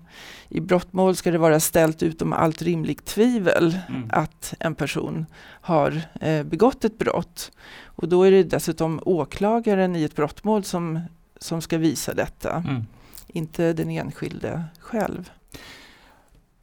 I 0.49 0.61
brottmål 0.61 1.17
ska 1.17 1.31
det 1.31 1.39
vara 1.39 1.61
ställt 1.61 2.03
utom 2.03 2.33
allt 2.33 2.63
rimligt 2.63 3.05
tvivel 3.05 3.79
mm. 3.89 4.11
att 4.13 4.55
en 4.61 4.75
person 4.75 5.27
har 5.61 6.01
eh, 6.21 6.43
begått 6.43 6.85
ett 6.85 6.99
brott. 6.99 7.51
Och 7.85 8.09
då 8.09 8.23
är 8.23 8.31
det 8.31 8.43
dessutom 8.43 9.01
åklagaren 9.03 9.97
i 9.97 10.05
ett 10.05 10.17
brottmål 10.17 10.65
som, 10.65 11.01
som 11.39 11.61
ska 11.61 11.79
visa 11.79 12.15
detta, 12.15 12.65
mm. 12.69 12.87
inte 13.27 13.73
den 13.73 13.91
enskilde 13.91 14.65
själv. 14.81 15.31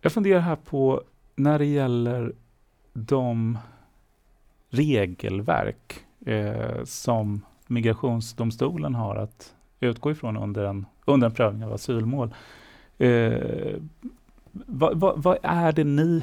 Jag 0.02 0.12
funderar 0.12 0.40
här 0.40 0.56
på 0.56 1.02
när 1.36 1.60
det 1.60 1.66
gäller 1.66 2.34
de 2.94 3.58
regelverk 4.70 6.06
eh, 6.26 6.84
som 6.84 7.42
migrationsdomstolen 7.68 8.96
har 8.96 9.16
att 9.16 9.54
utgå 9.80 10.12
ifrån 10.12 10.38
under 10.38 10.64
en, 10.64 10.86
under 11.06 11.28
en 11.28 11.34
prövning 11.34 11.66
av 11.66 11.74
asylmål. 11.74 12.34
Eh, 12.98 13.78
vad, 14.52 15.00
vad, 15.00 15.24
vad, 15.24 15.38
är 15.42 15.72
det 15.72 15.84
ni 15.84 16.22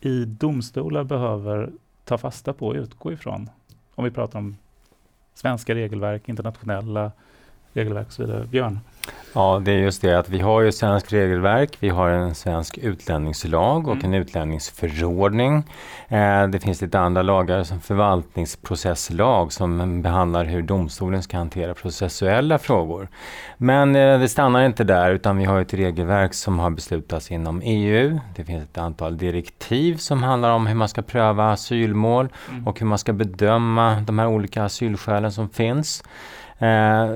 i 0.00 0.24
domstolar 0.24 1.04
behöver 1.04 1.72
ta 2.04 2.18
fasta 2.18 2.52
på 2.52 2.66
och 2.66 2.74
utgå 2.74 3.12
ifrån? 3.12 3.50
Om 3.94 4.04
vi 4.04 4.10
pratar 4.10 4.38
om 4.38 4.56
svenska 5.34 5.74
regelverk, 5.74 6.28
internationella 6.28 7.12
regelverk 7.74 8.08
osv. 8.08 8.46
Björn? 8.50 8.80
Ja, 9.36 9.62
det 9.64 9.72
är 9.72 9.76
just 9.76 10.02
det 10.02 10.18
att 10.18 10.28
vi 10.28 10.40
har 10.40 10.60
ju 10.60 10.72
svensk 10.72 11.12
regelverk, 11.12 11.76
vi 11.80 11.88
har 11.88 12.08
en 12.08 12.34
svensk 12.34 12.78
utlänningslag 12.78 13.88
och 13.88 13.94
mm. 13.94 14.04
en 14.04 14.14
utlänningsförordning. 14.14 15.56
Eh, 16.08 16.46
det 16.46 16.60
finns 16.60 16.80
lite 16.80 17.00
andra 17.00 17.22
lagar 17.22 17.62
som 17.62 17.80
förvaltningsprocesslag 17.80 19.52
som 19.52 20.02
behandlar 20.02 20.44
hur 20.44 20.62
domstolen 20.62 21.22
ska 21.22 21.36
hantera 21.36 21.74
processuella 21.74 22.58
frågor. 22.58 23.08
Men 23.56 23.96
eh, 23.96 24.18
det 24.20 24.28
stannar 24.28 24.64
inte 24.64 24.84
där 24.84 25.10
utan 25.10 25.38
vi 25.38 25.44
har 25.44 25.60
ett 25.60 25.74
regelverk 25.74 26.34
som 26.34 26.58
har 26.58 26.70
beslutats 26.70 27.30
inom 27.30 27.62
EU. 27.64 28.20
Det 28.36 28.44
finns 28.44 28.64
ett 28.64 28.78
antal 28.78 29.18
direktiv 29.18 29.96
som 29.96 30.22
handlar 30.22 30.50
om 30.50 30.66
hur 30.66 30.74
man 30.74 30.88
ska 30.88 31.02
pröva 31.02 31.52
asylmål 31.52 32.28
mm. 32.50 32.66
och 32.66 32.80
hur 32.80 32.86
man 32.86 32.98
ska 32.98 33.12
bedöma 33.12 34.00
de 34.00 34.18
här 34.18 34.28
olika 34.28 34.64
asylskälen 34.64 35.32
som 35.32 35.48
finns. 35.48 36.02
Eh, 36.58 37.14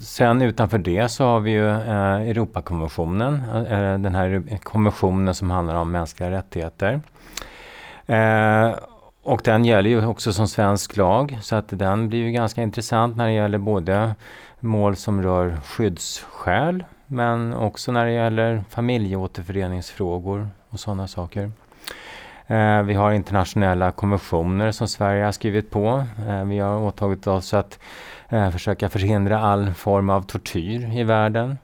sen 0.00 0.42
utanför 0.42 0.78
det 0.78 1.08
så 1.08 1.24
har 1.28 1.40
vi 1.40 1.50
ju 1.50 1.68
eh, 1.68 2.30
Europakonventionen, 2.30 3.42
eh, 3.54 3.92
eh, 3.92 3.98
den 3.98 4.14
här 4.14 4.58
konventionen 4.62 5.34
som 5.34 5.50
handlar 5.50 5.74
om 5.74 5.90
mänskliga 5.90 6.30
rättigheter. 6.30 7.00
Eh, 8.06 8.74
och 9.22 9.40
den 9.44 9.64
gäller 9.64 9.90
ju 9.90 10.06
också 10.06 10.32
som 10.32 10.48
svensk 10.48 10.96
lag 10.96 11.38
så 11.42 11.56
att 11.56 11.68
den 11.68 12.08
blir 12.08 12.18
ju 12.18 12.30
ganska 12.30 12.62
intressant 12.62 13.16
när 13.16 13.26
det 13.26 13.32
gäller 13.32 13.58
både 13.58 14.14
mål 14.60 14.96
som 14.96 15.22
rör 15.22 15.56
skyddsskäl 15.64 16.84
men 17.06 17.54
också 17.54 17.92
när 17.92 18.06
det 18.06 18.12
gäller 18.12 18.64
familjeåterföreningsfrågor 18.70 20.48
och 20.68 20.80
sådana 20.80 21.08
saker. 21.08 21.50
Eh, 22.46 22.82
vi 22.82 22.94
har 22.94 23.12
internationella 23.12 23.92
konventioner 23.92 24.72
som 24.72 24.88
Sverige 24.88 25.24
har 25.24 25.32
skrivit 25.32 25.70
på. 25.70 26.04
Eh, 26.28 26.44
vi 26.44 26.58
har 26.58 26.78
åtagit 26.78 27.26
oss 27.26 27.54
att 27.54 27.78
eh, 28.28 28.50
försöka 28.50 28.88
förhindra 28.88 29.40
all 29.40 29.74
form 29.74 30.10
av 30.10 30.22
tortyr 30.22 30.98
i 30.98 31.04
världen. 31.04 31.58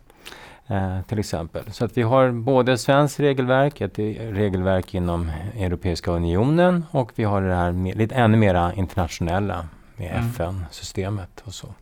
Eh, 0.67 1.03
till 1.03 1.19
exempel. 1.19 1.73
Så 1.73 1.85
att 1.85 1.97
vi 1.97 2.03
har 2.03 2.31
både 2.31 2.79
svenskt 2.79 3.21
regelverk, 3.21 3.81
ett 3.81 3.99
regelverk 3.99 4.95
inom 4.95 5.31
Europeiska 5.57 6.11
unionen 6.11 6.85
och 6.91 7.13
vi 7.15 7.25
har 7.25 7.43
det 7.43 7.55
här 7.55 7.73
med, 7.73 7.97
lite 7.97 8.15
ännu 8.15 8.37
mera 8.37 8.75
internationella 8.75 9.69
med 9.97 10.11
mm. 10.11 10.29
FN-systemet 10.31 11.43
och 11.45 11.55
så. 11.55 11.75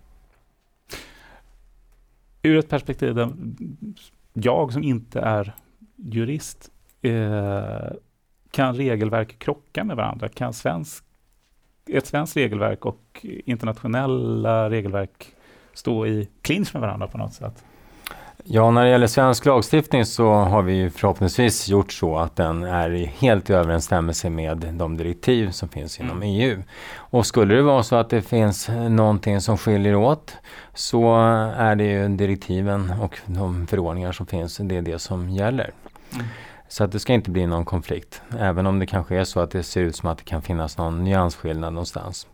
Ur 2.43 2.59
ett 2.59 2.69
perspektiv 2.69 3.15
där 3.15 3.33
jag 4.33 4.73
som 4.73 4.83
inte 4.83 5.21
är 5.21 5.55
jurist, 5.97 6.71
eh, 7.03 7.93
kan 8.51 8.75
regelverk 8.75 9.39
krocka 9.39 9.85
med 9.85 9.97
varandra? 9.97 10.29
Kan 10.29 10.53
svensk 10.53 11.05
ett 11.91 12.07
svenskt 12.07 12.37
regelverk 12.37 12.87
och 12.87 13.27
internationella 13.45 14.71
regelverk 14.71 15.27
stå 15.75 16.07
i 16.07 16.29
clinch 16.43 16.75
med 16.75 16.81
varandra 16.81 17.07
på 17.07 17.19
något 17.19 17.35
sätt? 17.35 17.65
Ja, 18.45 18.71
när 18.71 18.85
det 18.85 18.91
gäller 18.91 19.07
svensk 19.07 19.45
lagstiftning 19.45 20.05
så 20.05 20.33
har 20.33 20.63
vi 20.63 20.91
förhoppningsvis 20.91 21.69
gjort 21.69 21.93
så 21.93 22.19
att 22.19 22.37
den 22.37 22.63
är 22.63 22.91
helt 22.91 23.51
i 23.51 23.53
överensstämmelse 23.53 24.31
med 24.31 24.59
de 24.59 24.97
direktiv 24.97 25.51
som 25.51 25.69
finns 25.69 26.01
inom 26.01 26.17
mm. 26.17 26.29
EU. 26.29 26.63
Och 26.95 27.27
skulle 27.27 27.55
det 27.55 27.63
vara 27.63 27.83
så 27.83 27.97
att 27.97 28.11
det 28.11 28.23
finns 28.23 28.69
någonting 28.69 29.41
som 29.41 29.59
skiljer 29.59 29.95
åt 29.95 30.37
så 30.75 31.17
är 31.57 31.77
det 31.77 31.85
ju 31.85 32.09
direktiven 32.09 32.93
och 33.01 33.19
de 33.27 33.67
förordningar 33.67 34.13
som 34.13 34.27
finns, 34.27 34.57
det 34.57 34.77
är 34.77 34.83
det 34.83 34.99
som 34.99 35.31
gäller. 35.31 35.71
Mm. 36.15 36.27
Så 36.73 36.85
att 36.85 36.93
det 36.93 36.99
ska 36.99 37.13
inte 37.13 37.31
bli 37.31 37.47
någon 37.47 37.65
konflikt. 37.65 38.23
Även 38.39 38.67
om 38.67 38.79
det 38.79 38.87
kanske 38.87 39.17
är 39.17 39.25
så 39.25 39.41
att 39.41 39.51
det 39.51 39.63
ser 39.63 39.83
ut 39.83 39.97
som 39.97 40.09
att 40.09 40.19
det 40.19 40.25
kan 40.25 40.43
finnas 40.43 40.79
någon 40.79 41.05
nyansskillnad 41.05 41.73
någonstans. 41.73 42.27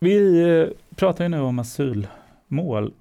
Vi 0.00 0.42
eh, 0.42 0.96
pratar 0.96 1.24
ju 1.24 1.28
nu 1.28 1.40
om 1.40 1.58
asylmål. 1.58 2.92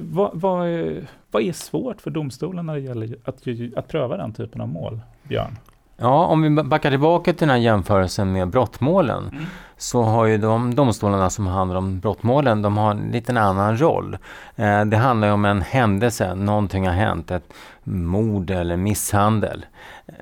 Vad, 0.00 0.40
vad, 0.40 0.68
är, 0.68 1.06
vad 1.30 1.42
är 1.42 1.52
svårt 1.52 2.00
för 2.00 2.10
domstolen 2.10 2.66
när 2.66 2.74
det 2.74 2.80
gäller 2.80 3.16
att, 3.24 3.42
att 3.76 3.88
pröva 3.88 4.16
den 4.16 4.32
typen 4.32 4.60
av 4.60 4.68
mål, 4.68 5.00
Björn? 5.22 5.56
Ja, 6.00 6.26
om 6.26 6.42
vi 6.42 6.50
backar 6.50 6.90
tillbaka 6.90 7.32
till 7.32 7.40
den 7.40 7.50
här 7.50 7.56
jämförelsen 7.56 8.32
med 8.32 8.48
brottmålen 8.48 9.28
mm. 9.32 9.44
så 9.76 10.02
har 10.02 10.26
ju 10.26 10.38
de 10.38 10.74
domstolarna 10.74 11.30
som 11.30 11.46
handlar 11.46 11.76
om 11.76 12.00
brottmålen, 12.00 12.62
de 12.62 12.76
har 12.76 12.90
en 12.90 13.10
liten 13.12 13.36
annan 13.36 13.80
roll. 13.80 14.18
Eh, 14.56 14.84
det 14.84 14.96
handlar 14.96 15.28
ju 15.28 15.34
om 15.34 15.44
en 15.44 15.62
händelse, 15.62 16.34
någonting 16.34 16.86
har 16.86 16.94
hänt, 16.94 17.30
ett 17.30 17.52
mord 17.84 18.50
eller 18.50 18.76
misshandel. 18.76 19.66
Eh, 20.06 20.14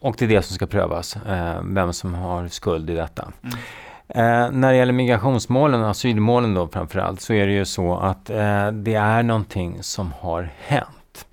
och 0.00 0.16
det 0.18 0.24
är 0.24 0.28
det 0.28 0.42
som 0.42 0.54
ska 0.54 0.66
prövas, 0.66 1.16
eh, 1.16 1.60
vem 1.62 1.92
som 1.92 2.14
har 2.14 2.48
skuld 2.48 2.90
i 2.90 2.94
detta. 2.94 3.28
Mm. 3.42 3.58
Eh, 4.08 4.50
när 4.52 4.72
det 4.72 4.76
gäller 4.76 4.92
migrationsmålen, 4.92 5.84
asylmålen 5.84 6.54
då 6.54 6.68
framförallt, 6.68 7.20
så 7.20 7.32
är 7.32 7.46
det 7.46 7.52
ju 7.52 7.64
så 7.64 7.98
att 7.98 8.30
eh, 8.30 8.72
det 8.72 8.94
är 8.94 9.22
någonting 9.22 9.82
som 9.82 10.12
har 10.20 10.50
hänt. 10.58 11.26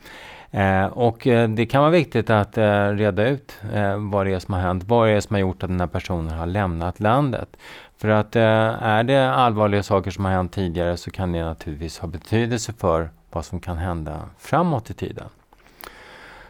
Eh, 0.52 0.86
och 0.86 1.28
eh, 1.28 1.50
det 1.50 1.66
kan 1.66 1.82
vara 1.82 1.92
viktigt 1.92 2.30
att 2.30 2.58
eh, 2.58 2.88
reda 2.90 3.28
ut 3.28 3.60
eh, 3.74 3.98
vad 3.98 4.26
det 4.26 4.34
är 4.34 4.40
som 4.40 4.54
har 4.54 4.62
hänt. 4.62 4.84
Vad 4.84 5.08
det 5.08 5.14
är 5.14 5.22
som 5.22 5.34
har 5.34 5.42
gjort 5.42 5.64
att 5.64 5.70
den 5.70 5.80
här 5.80 5.88
personen 5.88 6.38
har 6.38 6.46
lämnat 6.46 7.00
landet. 7.00 7.58
För 7.98 8.08
att 8.08 8.36
är 8.36 9.04
det 9.04 9.32
allvarliga 9.32 9.84
saker 9.84 10.12
som 10.12 10.26
har 10.26 10.32
hänt 10.32 10.52
tidigare 10.52 10.98
så 10.98 11.12
kan 11.12 11.32
det 11.32 11.44
naturligtvis 11.44 12.00
ha 12.00 12.08
betydelse 12.08 12.74
för 12.74 13.10
vad 13.32 13.46
som 13.46 13.60
kan 13.60 13.78
hända 13.78 14.22
framåt 14.38 14.90
i 14.90 14.94
tiden. 14.94 15.26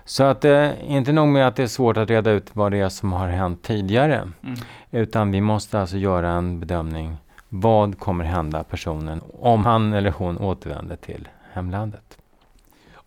Så 0.09 0.23
att 0.23 0.45
eh, 0.45 0.91
inte 0.91 1.11
nog 1.11 1.27
med 1.27 1.47
att 1.47 1.55
det 1.55 1.63
är 1.63 1.67
svårt 1.67 1.97
att 1.97 2.09
reda 2.09 2.31
ut 2.31 2.55
vad 2.55 2.71
det 2.71 2.79
är 2.79 2.89
som 2.89 3.13
har 3.13 3.27
hänt 3.27 3.63
tidigare. 3.63 4.15
Mm. 4.15 4.59
Utan 4.91 5.31
vi 5.31 5.41
måste 5.41 5.79
alltså 5.79 5.97
göra 5.97 6.29
en 6.29 6.59
bedömning. 6.59 7.17
Vad 7.49 7.99
kommer 7.99 8.25
hända 8.25 8.63
personen 8.63 9.21
om 9.39 9.65
han 9.65 9.93
eller 9.93 10.11
hon 10.11 10.37
återvänder 10.37 10.95
till 10.95 11.27
hemlandet? 11.53 12.18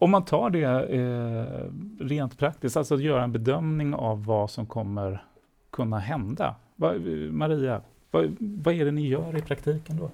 Om 0.03 0.11
man 0.11 0.25
tar 0.25 0.51
det 0.51 0.65
eh, 0.65 2.05
rent 2.05 2.39
praktiskt, 2.39 2.77
alltså 2.77 2.95
att 2.95 3.03
göra 3.03 3.25
en 3.25 3.33
bedömning 3.33 3.95
av 3.95 4.25
vad 4.25 4.51
som 4.51 4.67
kommer 4.67 5.25
kunna 5.71 5.99
hända. 5.99 6.55
Va, 6.77 6.93
Maria, 7.31 7.81
vad, 8.11 8.37
vad 8.39 8.75
är 8.75 8.85
det 8.85 8.91
ni 8.91 9.09
gör 9.09 9.39
i 9.39 9.43
praktiken 9.43 9.97
då? 9.97 10.11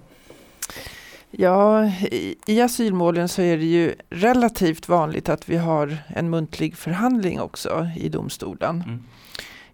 Ja, 1.31 1.85
i, 1.85 2.35
i 2.47 2.61
asylmålen 2.61 3.29
så 3.29 3.41
är 3.41 3.57
det 3.57 3.65
ju 3.65 3.95
relativt 4.09 4.89
vanligt 4.89 5.29
att 5.29 5.49
vi 5.49 5.57
har 5.57 5.97
en 6.07 6.29
muntlig 6.29 6.75
förhandling 6.75 7.41
också 7.41 7.87
i 7.95 8.09
domstolen. 8.09 8.83
Mm. 8.87 9.03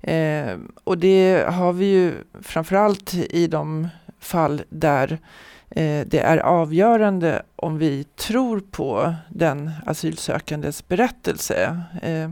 Eh, 0.02 0.70
och 0.84 0.98
det 0.98 1.46
har 1.50 1.74
vi 1.74 1.86
ju 1.86 2.14
framförallt 2.42 3.14
i 3.14 3.48
de 3.48 3.88
fall 4.20 4.62
där 4.70 5.20
Eh, 5.76 6.08
det 6.08 6.20
är 6.20 6.38
avgörande 6.38 7.42
om 7.56 7.78
vi 7.78 8.04
tror 8.04 8.60
på 8.60 9.16
den 9.30 9.72
asylsökandes 9.86 10.88
berättelse. 10.88 11.82
Eh, 12.02 12.30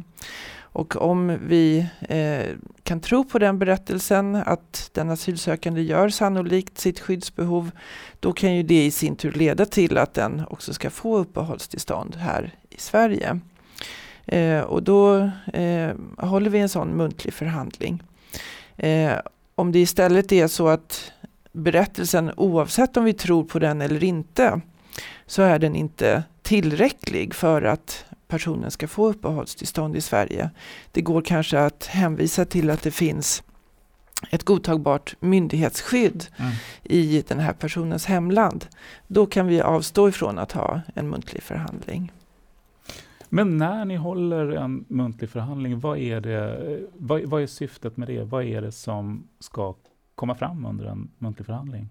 och 0.60 1.02
om 1.02 1.38
vi 1.48 1.88
eh, 2.10 2.56
kan 2.84 3.00
tro 3.00 3.24
på 3.24 3.40
den 3.40 3.60
berättelsen, 3.60 4.36
att 4.36 4.90
den 4.94 5.10
asylsökande 5.10 5.82
gör 5.82 6.10
sannolikt 6.10 6.78
sitt 6.78 7.00
skyddsbehov, 7.00 7.72
då 8.20 8.34
kan 8.34 8.56
ju 8.56 8.64
det 8.64 8.86
i 8.86 8.92
sin 8.92 9.16
tur 9.16 9.32
leda 9.32 9.66
till 9.66 9.98
att 9.98 10.14
den 10.14 10.44
också 10.50 10.74
ska 10.74 10.90
få 10.90 11.18
uppehållstillstånd 11.18 12.16
här 12.16 12.52
i 12.70 12.80
Sverige. 12.80 13.40
Eh, 14.26 14.62
och 14.62 14.84
då 14.84 15.30
eh, 15.54 15.92
håller 16.18 16.50
vi 16.50 16.60
en 16.60 16.70
sån 16.70 16.98
muntlig 16.98 17.34
förhandling. 17.34 18.04
Eh, 18.78 19.14
om 19.56 19.72
det 19.72 19.80
istället 19.80 20.32
är 20.32 20.48
så 20.48 20.68
att 20.68 21.12
berättelsen, 21.54 22.32
oavsett 22.38 22.98
om 22.98 23.04
vi 23.04 23.14
tror 23.14 23.44
på 23.44 23.60
den 23.60 23.82
eller 23.82 24.04
inte, 24.04 24.62
så 25.26 25.42
är 25.42 25.60
den 25.60 25.76
inte 25.76 26.24
tillräcklig 26.42 27.34
för 27.36 27.62
att 27.62 28.06
personen 28.28 28.72
ska 28.72 28.88
få 28.88 29.08
uppehållstillstånd 29.10 29.96
i 29.96 30.02
Sverige. 30.02 30.50
Det 30.92 31.02
går 31.02 31.22
kanske 31.22 31.60
att 31.60 31.86
hänvisa 31.86 32.46
till 32.46 32.70
att 32.70 32.82
det 32.82 32.92
finns 32.92 33.44
ett 34.30 34.44
godtagbart 34.44 35.16
myndighetsskydd 35.20 36.26
mm. 36.38 36.52
i 36.84 37.24
den 37.28 37.40
här 37.40 37.54
personens 37.54 38.06
hemland. 38.06 38.66
Då 39.08 39.26
kan 39.26 39.48
vi 39.48 39.62
avstå 39.62 40.10
ifrån 40.10 40.38
att 40.40 40.52
ha 40.52 40.82
en 40.96 41.10
muntlig 41.10 41.44
förhandling. 41.44 42.12
Men 43.30 43.58
när 43.58 43.86
ni 43.86 43.96
håller 43.96 44.50
en 44.50 44.86
muntlig 44.88 45.30
förhandling, 45.30 45.80
vad 45.80 45.98
är, 45.98 46.22
det, 46.22 46.80
vad, 46.94 47.22
vad 47.22 47.42
är 47.42 47.48
syftet 47.48 47.98
med 47.98 48.08
det? 48.08 48.24
Vad 48.24 48.44
är 48.44 48.62
det 48.62 48.72
som 48.72 49.28
ska 49.40 49.76
komma 50.16 50.36
fram 50.36 50.66
under 50.66 50.86
en 50.86 51.12
muntlig 51.18 51.46
förhandling? 51.46 51.90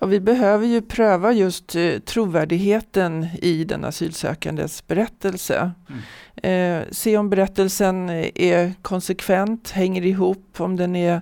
Ja, 0.00 0.06
vi 0.06 0.20
behöver 0.20 0.66
ju 0.66 0.82
pröva 0.82 1.32
just 1.32 1.76
eh, 1.76 1.98
trovärdigheten 1.98 3.26
i 3.42 3.64
den 3.64 3.84
asylsökandes 3.84 4.86
berättelse. 4.86 5.72
Mm. 5.88 6.02
Eh, 6.36 6.88
se 6.90 7.16
om 7.16 7.30
berättelsen 7.30 8.10
är 8.34 8.82
konsekvent, 8.82 9.70
hänger 9.70 10.06
ihop, 10.06 10.46
om 10.58 10.76
den 10.76 10.96
är 10.96 11.20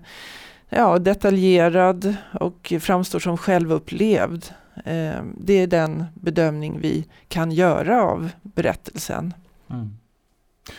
ja, 0.69 0.99
detaljerad 0.99 2.17
och 2.41 2.73
framstår 2.81 3.19
som 3.19 3.37
självupplevd. 3.37 4.45
Eh, 4.85 5.23
det 5.37 5.53
är 5.53 5.67
den 5.67 6.05
bedömning 6.15 6.81
vi 6.81 7.07
kan 7.29 7.53
göra 7.53 8.03
av 8.03 8.31
berättelsen. 8.43 9.35
Mm. 9.71 9.97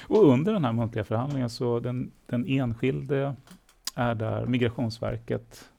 Och 0.02 0.30
under 0.30 0.54
den 0.54 0.66
här 0.66 0.74
muntliga 0.74 1.04
förhandlingen 1.04 1.50
så 1.50 1.80
den, 1.80 2.12
den 2.25 2.46
enskilde 2.48 3.36
är 3.96 4.16
där 4.16 4.46
Migrationsverket 4.46 5.70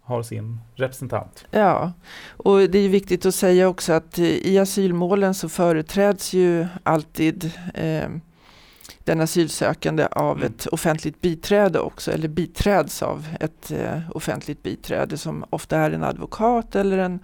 har 0.00 0.22
sin 0.22 0.60
representant. 0.74 1.46
Ja, 1.50 1.92
och 2.28 2.58
det 2.58 2.78
är 2.78 2.88
viktigt 2.88 3.26
att 3.26 3.34
säga 3.34 3.68
också 3.68 3.92
att 3.92 4.18
i 4.18 4.58
asylmålen 4.58 5.34
så 5.34 5.48
företräds 5.48 6.32
ju 6.32 6.66
alltid 6.82 7.52
eh, 7.74 8.08
den 9.04 9.20
asylsökande 9.20 10.06
av 10.10 10.36
mm. 10.36 10.52
ett 10.52 10.66
offentligt 10.66 11.20
biträde 11.20 11.80
också, 11.80 12.12
eller 12.12 12.28
biträds 12.28 13.02
av 13.02 13.26
ett 13.40 13.70
eh, 13.70 14.10
offentligt 14.10 14.62
biträde 14.62 15.18
som 15.18 15.44
ofta 15.50 15.78
är 15.78 15.90
en 15.90 16.04
advokat 16.04 16.74
eller 16.74 16.98
en, 16.98 17.18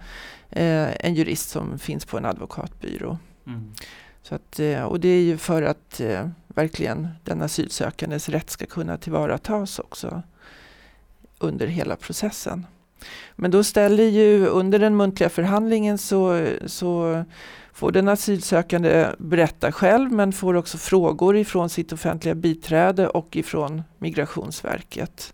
eh, 0.49 1.05
en 1.05 1.15
jurist 1.15 1.49
som 1.49 1.79
finns 1.79 2.05
på 2.05 2.17
en 2.17 2.25
advokatbyrå. 2.25 3.17
Mm. 3.47 3.73
Så 4.21 4.35
att, 4.35 4.59
eh, 4.59 4.83
och 4.83 4.99
det 4.99 5.09
är 5.09 5.21
ju 5.21 5.37
för 5.37 5.61
att 5.61 5.99
eh, 5.99 6.27
verkligen 6.55 7.07
den 7.23 7.41
asylsökandes 7.41 8.29
rätt 8.29 8.49
ska 8.49 8.65
kunna 8.65 8.97
tillvaratas 8.97 9.79
också 9.79 10.23
under 11.39 11.67
hela 11.67 11.95
processen. 11.95 12.65
Men 13.35 13.51
då 13.51 13.63
ställer 13.63 14.03
ju 14.03 14.47
under 14.47 14.79
den 14.79 14.97
muntliga 14.97 15.29
förhandlingen 15.29 15.97
så, 15.97 16.47
så 16.65 17.23
får 17.73 17.91
den 17.91 18.07
asylsökande 18.07 19.07
berätta 19.17 19.71
själv 19.71 20.11
men 20.11 20.33
får 20.33 20.53
också 20.53 20.77
frågor 20.77 21.37
ifrån 21.37 21.69
sitt 21.69 21.93
offentliga 21.93 22.35
biträde 22.35 23.07
och 23.07 23.35
ifrån 23.35 23.83
Migrationsverket. 23.97 25.33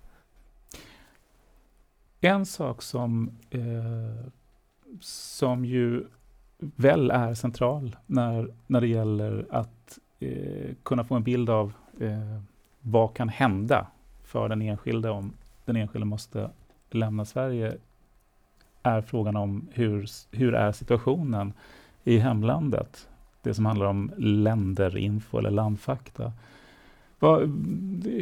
En 2.21 2.45
sak 2.45 2.81
som, 2.81 3.31
eh, 3.49 4.29
som 5.01 5.65
ju 5.65 6.05
väl 6.59 7.11
är 7.11 7.33
central 7.33 7.95
när, 8.05 8.53
när 8.67 8.81
det 8.81 8.87
gäller 8.87 9.47
att 9.49 9.99
eh, 10.19 10.75
kunna 10.83 11.03
få 11.03 11.15
en 11.15 11.23
bild 11.23 11.49
av 11.49 11.73
eh, 11.99 12.41
vad 12.81 13.13
kan 13.13 13.29
hända 13.29 13.87
för 14.23 14.49
den 14.49 14.61
enskilde 14.61 15.09
om 15.09 15.33
den 15.65 15.75
enskilde 15.75 16.05
måste 16.05 16.49
lämna 16.89 17.25
Sverige 17.25 17.77
är 18.83 19.01
frågan 19.01 19.35
om 19.35 19.67
hur, 19.71 20.07
hur 20.31 20.53
är 20.55 20.71
situationen 20.71 21.53
i 22.03 22.17
hemlandet? 22.17 23.09
Det 23.41 23.53
som 23.53 23.65
handlar 23.65 23.85
om 23.85 24.11
länderinfo 24.17 25.37
eller 25.37 25.51
landfakta. 25.51 26.33
Va, 27.19 27.37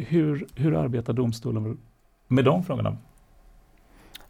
hur, 0.06 0.46
hur 0.54 0.74
arbetar 0.74 1.12
domstolen 1.12 1.78
med 2.28 2.44
de 2.44 2.64
frågorna? 2.64 2.96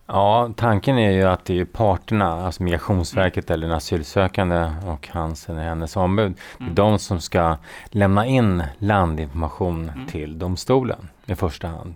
Ja, 0.06 0.50
tanken 0.56 0.98
är 0.98 1.10
ju 1.10 1.22
att 1.22 1.44
det 1.44 1.60
är 1.60 1.64
parterna, 1.64 2.44
alltså 2.46 2.62
Migrationsverket 2.62 3.50
eller 3.50 3.66
den 3.66 3.76
asylsökande 3.76 4.70
och 4.86 5.08
hans 5.12 5.48
eller 5.48 5.62
hennes 5.62 5.96
ombud, 5.96 6.34
mm. 6.60 6.74
de 6.74 6.98
som 6.98 7.20
ska 7.20 7.56
lämna 7.90 8.26
in 8.26 8.62
landinformation 8.78 9.88
mm. 9.94 10.06
till 10.06 10.38
domstolen 10.38 11.08
i 11.26 11.34
första 11.34 11.68
hand. 11.68 11.94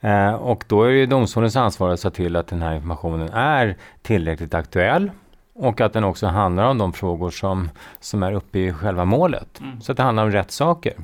Eh, 0.00 0.34
och 0.34 0.64
då 0.68 0.82
är 0.82 0.92
det 0.92 1.06
domstolens 1.06 1.56
ansvar 1.56 1.90
att 1.90 2.00
se 2.00 2.10
till 2.10 2.36
att 2.36 2.46
den 2.46 2.62
här 2.62 2.74
informationen 2.74 3.28
är 3.32 3.76
tillräckligt 4.02 4.54
aktuell 4.54 5.10
och 5.54 5.80
att 5.80 5.92
den 5.92 6.04
också 6.04 6.26
handlar 6.26 6.64
om 6.64 6.78
de 6.78 6.92
frågor 6.92 7.30
som, 7.30 7.70
som 8.00 8.22
är 8.22 8.32
uppe 8.32 8.58
i 8.58 8.72
själva 8.72 9.04
målet. 9.04 9.60
Mm. 9.60 9.80
Så 9.80 9.92
att 9.92 9.96
det 9.96 10.04
handlar 10.04 10.24
om 10.24 10.30
rätt 10.30 10.50
saker. 10.50 10.94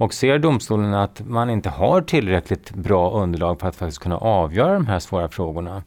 Och 0.00 0.14
ser 0.14 0.38
domstolen 0.38 0.94
att 0.94 1.20
man 1.26 1.50
inte 1.50 1.68
har 1.68 2.00
tillräckligt 2.00 2.70
bra 2.70 3.10
underlag 3.10 3.60
för 3.60 3.68
att 3.68 3.76
faktiskt 3.76 4.02
kunna 4.02 4.16
avgöra 4.16 4.72
de 4.72 4.86
här 4.86 4.98
svåra 4.98 5.28
frågorna, 5.28 5.82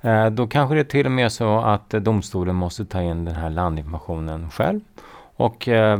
eh, 0.00 0.26
då 0.26 0.46
kanske 0.46 0.74
det 0.74 0.80
är 0.80 0.84
till 0.84 1.06
och 1.06 1.12
med 1.12 1.32
så 1.32 1.58
att 1.58 1.90
domstolen 1.90 2.54
måste 2.54 2.84
ta 2.84 3.02
in 3.02 3.24
den 3.24 3.34
här 3.34 3.50
landinformationen 3.50 4.50
själv 4.50 4.80
och 5.36 5.68
eh, 5.68 5.98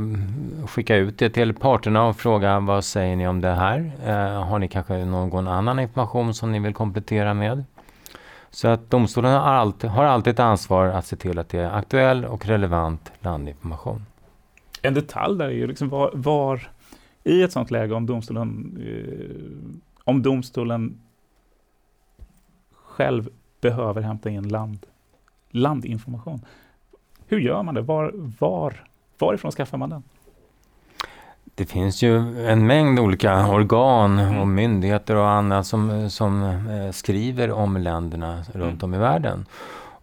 skicka 0.66 0.96
ut 0.96 1.18
det 1.18 1.30
till 1.30 1.54
parterna 1.54 2.06
och 2.06 2.16
fråga 2.16 2.60
vad 2.60 2.84
säger 2.84 3.16
ni 3.16 3.28
om 3.28 3.40
det 3.40 3.54
här? 3.54 3.92
Eh, 4.06 4.44
har 4.44 4.58
ni 4.58 4.68
kanske 4.68 5.04
någon 5.04 5.48
annan 5.48 5.78
information 5.78 6.34
som 6.34 6.52
ni 6.52 6.58
vill 6.58 6.74
komplettera 6.74 7.34
med? 7.34 7.64
Så 8.50 8.68
att 8.68 8.90
domstolen 8.90 9.32
har 9.32 9.40
alltid, 9.40 9.90
har 9.90 10.04
alltid 10.04 10.32
ett 10.32 10.40
ansvar 10.40 10.86
att 10.86 11.06
se 11.06 11.16
till 11.16 11.38
att 11.38 11.48
det 11.48 11.58
är 11.58 11.70
aktuell 11.70 12.24
och 12.24 12.46
relevant 12.46 13.12
landinformation. 13.20 14.06
En 14.82 14.94
detalj 14.94 15.38
där 15.38 15.44
är 15.44 15.50
ju 15.50 15.66
liksom 15.66 15.88
var, 15.88 16.10
var 16.14 16.68
i 17.26 17.42
ett 17.42 17.52
sådant 17.52 17.70
läge 17.70 17.94
om 17.94 18.06
domstolen, 18.06 18.78
eh, 18.80 19.84
om 20.04 20.22
domstolen 20.22 21.00
själv 22.72 23.28
behöver 23.60 24.02
hämta 24.02 24.30
in 24.30 24.48
land, 24.48 24.86
landinformation. 25.50 26.40
Hur 27.26 27.38
gör 27.38 27.62
man 27.62 27.74
det? 27.74 27.82
Var, 27.82 28.12
var 28.40 28.86
Varifrån 29.18 29.52
skaffar 29.52 29.78
man 29.78 29.90
den? 29.90 30.02
Det 31.54 31.66
finns 31.66 32.02
ju 32.02 32.46
en 32.46 32.66
mängd 32.66 32.98
olika 33.00 33.48
organ 33.48 34.18
och 34.18 34.26
mm. 34.26 34.54
myndigheter 34.54 35.16
och 35.16 35.28
annat 35.28 35.66
som, 35.66 36.10
som 36.10 36.42
eh, 36.42 36.90
skriver 36.92 37.50
om 37.50 37.76
länderna 37.76 38.42
runt 38.52 38.82
om 38.82 38.94
i 38.94 38.98
världen. 38.98 39.46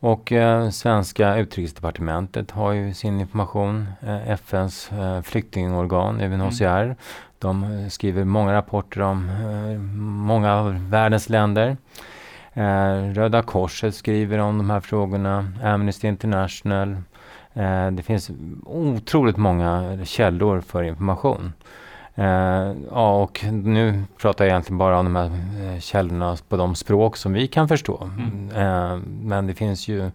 Och 0.04 0.32
eh, 0.32 0.70
svenska 0.70 1.38
utrikesdepartementet 1.38 2.52
har 2.52 2.72
ju 2.72 2.94
sin 2.94 3.20
information. 3.20 3.88
Eh, 4.02 4.30
FNs 4.30 4.92
eh, 4.92 5.22
flyktingorgan, 5.22 6.22
UNHCR, 6.22 6.84
mm. 6.84 6.96
de 7.40 7.64
eh, 7.64 7.90
skriver 7.90 8.24
många 8.24 8.54
rapporter 8.54 9.02
om 9.02 9.30
eh, 9.30 9.80
många 10.02 10.54
av 10.54 10.90
världens 10.90 11.30
länder. 11.30 11.78
Röda 13.14 13.42
Korset 13.42 13.96
skriver 13.96 14.38
om 14.38 14.58
de 14.58 14.70
här 14.70 14.80
frågorna, 14.80 15.48
Amnesty 15.64 16.08
International, 16.08 16.98
Eh, 17.54 17.92
det 17.92 18.04
finns 18.04 18.32
otroligt 18.66 19.38
många 19.38 19.98
källor 20.06 20.62
för 20.62 20.84
information. 20.84 21.54
Uh, 22.18 22.76
ja, 22.92 23.24
och 23.24 23.46
nu 23.52 24.04
pratar 24.18 24.46
jag 24.46 24.52
egentligen 24.52 24.78
bara 24.78 25.00
om 25.00 25.06
de 25.06 25.16
här 25.16 25.30
uh, 25.74 25.80
källorna 25.80 26.38
på 26.50 26.58
de 26.58 26.76
språk 26.76 27.18
som 27.18 27.34
vi 27.34 27.48
kan 27.48 27.68
förstå. 27.68 28.04
Mm. 28.04 28.50
Uh, 28.50 29.02
men 29.06 29.48
det 29.48 29.54
finns 29.54 29.88
ju 29.88 30.12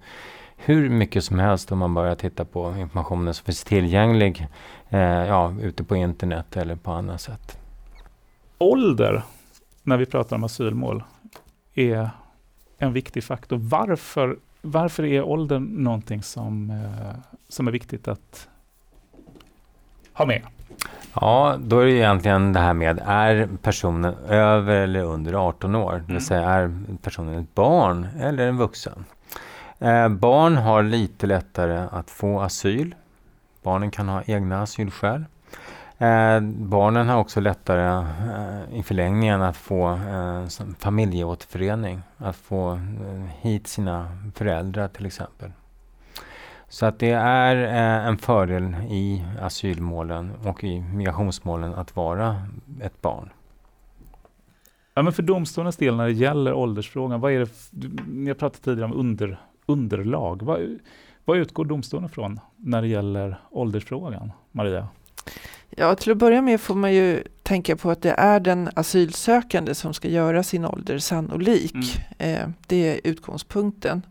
hur 0.56 0.88
mycket 0.88 1.24
som 1.24 1.38
helst 1.38 1.72
om 1.72 1.78
man 1.78 1.94
börjar 1.94 2.14
titta 2.14 2.44
på 2.44 2.76
informationen 2.76 3.34
som 3.34 3.44
finns 3.44 3.64
tillgänglig 3.64 4.46
ja, 5.28 5.54
ute 5.60 5.84
på 5.84 5.96
internet 5.96 6.56
eller 6.56 6.76
på 6.76 6.90
annat 6.92 7.20
sätt. 7.20 7.58
Ålder, 8.58 9.22
när 9.82 9.96
vi 9.96 10.06
pratar 10.06 10.36
om 10.36 10.44
asylmål, 10.44 11.02
är 11.74 12.10
en 12.78 12.92
viktig 12.92 13.24
faktor. 13.24 13.56
Varför, 13.56 14.38
varför 14.62 15.04
är 15.04 15.22
åldern 15.22 15.64
någonting 15.64 16.22
som, 16.22 16.82
som 17.48 17.68
är 17.68 17.72
viktigt 17.72 18.08
att 18.08 18.48
ha 20.12 20.26
med? 20.26 20.42
Ja, 21.20 21.56
då 21.58 21.78
är 21.78 21.84
det 21.84 21.92
egentligen 21.92 22.52
det 22.52 22.60
här 22.60 22.72
med, 22.72 23.00
är 23.06 23.48
personen 23.62 24.14
över 24.28 24.76
eller 24.76 25.02
under 25.02 25.34
18 25.48 25.74
år? 25.74 25.92
Det 25.92 25.98
vill 25.98 26.10
mm. 26.10 26.20
säga, 26.20 26.50
är 26.50 26.72
personen 27.02 27.38
ett 27.38 27.54
barn 27.54 28.08
eller 28.20 28.46
en 28.46 28.56
vuxen? 28.56 29.04
Eh, 29.78 30.08
barn 30.08 30.56
har 30.56 30.82
lite 30.82 31.26
lättare 31.26 31.86
att 31.90 32.10
få 32.10 32.40
asyl. 32.40 32.94
Barnen 33.62 33.90
kan 33.90 34.08
ha 34.08 34.22
egna 34.26 34.62
asylskäl. 34.62 35.24
Eh, 35.98 36.40
barnen 36.40 37.08
har 37.08 37.18
också 37.18 37.40
lättare 37.40 38.04
eh, 38.70 38.78
i 38.78 38.82
förlängningen 38.82 39.42
att 39.42 39.56
få 39.56 39.92
eh, 39.92 40.44
familjeåterförening, 40.78 42.02
att 42.18 42.36
få 42.36 42.72
eh, 42.72 43.24
hit 43.40 43.66
sina 43.66 44.18
föräldrar 44.34 44.88
till 44.88 45.06
exempel. 45.06 45.50
Så 46.68 46.86
att 46.86 46.98
det 46.98 47.10
är 47.10 47.56
eh, 47.56 48.06
en 48.06 48.18
fördel 48.18 48.74
i 48.90 49.24
asylmålen 49.40 50.32
och 50.44 50.64
i 50.64 50.80
migrationsmålen 50.80 51.74
att 51.74 51.96
vara 51.96 52.42
ett 52.82 53.02
barn. 53.02 53.30
Ja, 54.94 55.02
men 55.02 55.12
för 55.12 55.22
domstolens 55.22 55.76
del 55.76 55.96
när 55.96 56.06
det 56.06 56.12
gäller 56.12 56.52
åldersfrågan, 56.52 57.20
vad 57.20 57.32
är 57.32 57.38
det, 57.38 57.50
ni 58.08 58.30
har 58.30 58.34
pratat 58.34 58.62
tidigare 58.62 58.90
om 58.90 59.00
under, 59.00 59.40
underlag. 59.66 60.42
Vad, 60.42 60.78
vad 61.24 61.38
utgår 61.38 61.64
domstolen 61.64 62.08
från 62.08 62.40
när 62.56 62.82
det 62.82 62.88
gäller 62.88 63.40
åldersfrågan, 63.50 64.32
Maria? 64.52 64.88
Ja, 65.70 65.94
till 65.94 66.12
att 66.12 66.18
börja 66.18 66.42
med 66.42 66.60
får 66.60 66.74
man 66.74 66.94
ju 66.94 67.22
tänka 67.48 67.76
på 67.76 67.90
att 67.90 68.02
det 68.02 68.14
är 68.18 68.40
den 68.40 68.70
asylsökande 68.74 69.74
som 69.74 69.94
ska 69.94 70.08
göra 70.08 70.42
sin 70.42 70.64
ålder 70.64 70.98
sannolik. 70.98 71.74
Mm. 72.18 72.34
Eh, 72.34 72.48
det 72.66 72.76
är 72.76 73.00
utgångspunkten. 73.04 74.02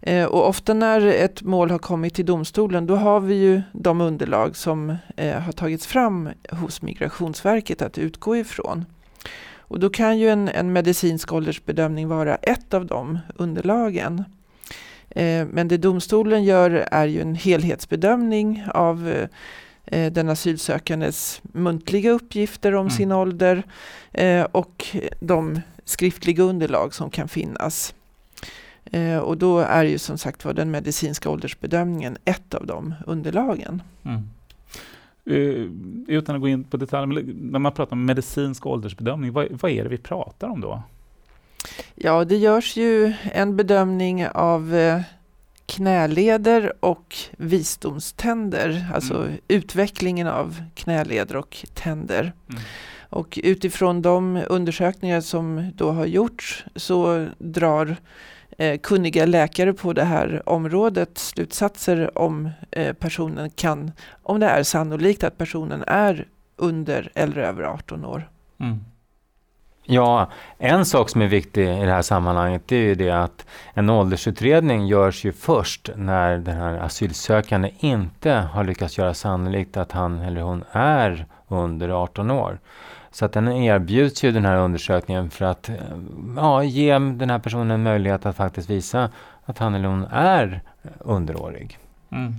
Eh, 0.00 0.24
och 0.24 0.48
ofta 0.48 0.74
när 0.74 1.06
ett 1.06 1.42
mål 1.42 1.70
har 1.70 1.78
kommit 1.78 2.14
till 2.14 2.26
domstolen 2.26 2.86
då 2.86 2.96
har 2.96 3.20
vi 3.20 3.34
ju 3.34 3.62
de 3.72 4.00
underlag 4.00 4.56
som 4.56 4.96
eh, 5.16 5.40
har 5.40 5.52
tagits 5.52 5.86
fram 5.86 6.30
hos 6.50 6.82
Migrationsverket 6.82 7.82
att 7.82 7.98
utgå 7.98 8.36
ifrån. 8.36 8.84
Och 9.58 9.80
då 9.80 9.90
kan 9.90 10.18
ju 10.18 10.28
en, 10.28 10.48
en 10.48 10.72
medicinsk 10.72 11.32
åldersbedömning 11.32 12.08
vara 12.08 12.34
ett 12.34 12.74
av 12.74 12.86
de 12.86 13.18
underlagen. 13.36 14.24
Men 15.50 15.68
det 15.68 15.76
domstolen 15.76 16.44
gör 16.44 16.70
är 16.90 17.06
ju 17.06 17.20
en 17.20 17.34
helhetsbedömning 17.34 18.64
av 18.74 19.26
den 19.86 20.28
asylsökandes 20.28 21.40
muntliga 21.42 22.10
uppgifter 22.10 22.74
om 22.74 22.80
mm. 22.80 22.90
sin 22.90 23.12
ålder 23.12 23.62
och 24.52 24.86
de 25.20 25.60
skriftliga 25.84 26.42
underlag 26.42 26.94
som 26.94 27.10
kan 27.10 27.28
finnas. 27.28 27.94
Eh, 28.92 29.18
och 29.18 29.38
då 29.38 29.58
är 29.58 29.84
ju 29.84 29.98
som 29.98 30.18
sagt 30.18 30.44
var 30.44 30.52
den 30.52 30.70
medicinska 30.70 31.30
åldersbedömningen 31.30 32.16
ett 32.24 32.54
av 32.54 32.66
de 32.66 32.94
underlagen. 33.06 33.82
Mm. 34.02 34.22
Uh, 35.30 35.70
utan 36.08 36.34
att 36.34 36.40
gå 36.40 36.48
in 36.48 36.64
på 36.64 36.76
detaljer, 36.76 37.34
när 37.40 37.58
man 37.58 37.72
pratar 37.72 37.92
om 37.92 38.04
medicinsk 38.04 38.66
åldersbedömning, 38.66 39.32
vad, 39.32 39.46
vad, 39.50 39.70
är 39.70 39.82
det 39.82 39.88
vi 39.88 39.98
pratar 39.98 40.48
om 40.48 40.60
då? 40.60 40.82
Ja, 41.94 42.24
det 42.24 42.36
görs 42.36 42.76
ju 42.76 43.12
en 43.32 43.56
bedömning 43.56 44.26
av 44.28 44.74
eh, 44.74 45.00
knäleder 45.66 46.72
och 46.80 47.16
visdomständer, 47.36 48.86
alltså 48.94 49.14
mm. 49.14 49.38
utvecklingen 49.48 50.26
av 50.26 50.62
knäleder 50.74 51.36
och 51.36 51.64
tänder. 51.74 52.32
Mm. 52.48 52.62
Och 53.10 53.38
utifrån 53.42 54.02
de 54.02 54.42
undersökningar 54.48 55.20
som 55.20 55.72
då 55.74 55.90
har 55.90 56.06
gjorts 56.06 56.64
så 56.76 57.28
drar 57.38 57.96
eh, 58.58 58.78
kunniga 58.78 59.26
läkare 59.26 59.72
på 59.72 59.92
det 59.92 60.04
här 60.04 60.48
området 60.48 61.18
slutsatser 61.18 62.18
om 62.18 62.50
eh, 62.70 62.92
personen 62.92 63.50
kan, 63.50 63.92
om 64.22 64.40
det 64.40 64.46
är 64.46 64.62
sannolikt 64.62 65.24
att 65.24 65.38
personen 65.38 65.84
är 65.86 66.28
under 66.56 67.10
eller 67.14 67.36
över 67.36 67.62
18 67.62 68.04
år. 68.04 68.30
Mm. 68.60 68.84
Ja, 69.88 70.30
en 70.58 70.84
sak 70.84 71.10
som 71.10 71.22
är 71.22 71.26
viktig 71.26 71.62
i 71.62 71.84
det 71.84 71.92
här 71.92 72.02
sammanhanget 72.02 72.62
det 72.66 72.76
är 72.76 72.82
ju 72.82 72.94
det 72.94 73.10
att 73.10 73.46
en 73.74 73.90
åldersutredning 73.90 74.86
görs 74.86 75.24
ju 75.24 75.32
först 75.32 75.90
när 75.96 76.38
den 76.38 76.56
här 76.56 76.78
asylsökande 76.78 77.70
inte 77.78 78.30
har 78.32 78.64
lyckats 78.64 78.98
göra 78.98 79.14
sannolikt 79.14 79.76
att 79.76 79.92
han 79.92 80.20
eller 80.20 80.40
hon 80.40 80.64
är 80.72 81.26
under 81.48 81.88
18 81.88 82.30
år. 82.30 82.58
Så 83.10 83.24
att 83.24 83.32
den 83.32 83.48
erbjuds 83.48 84.24
ju 84.24 84.32
den 84.32 84.44
här 84.44 84.56
undersökningen 84.56 85.30
för 85.30 85.44
att 85.44 85.68
eh, 85.68 85.74
ja, 86.36 86.62
ge 86.62 86.92
den 86.92 87.30
här 87.30 87.38
personen 87.38 87.70
en 87.70 87.82
möjlighet 87.82 88.26
att 88.26 88.36
faktiskt 88.36 88.70
visa 88.70 89.10
att 89.44 89.58
han 89.58 89.74
eller 89.74 89.88
hon 89.88 90.04
är 90.10 90.60
underårig. 90.98 91.78
Mm. 92.10 92.34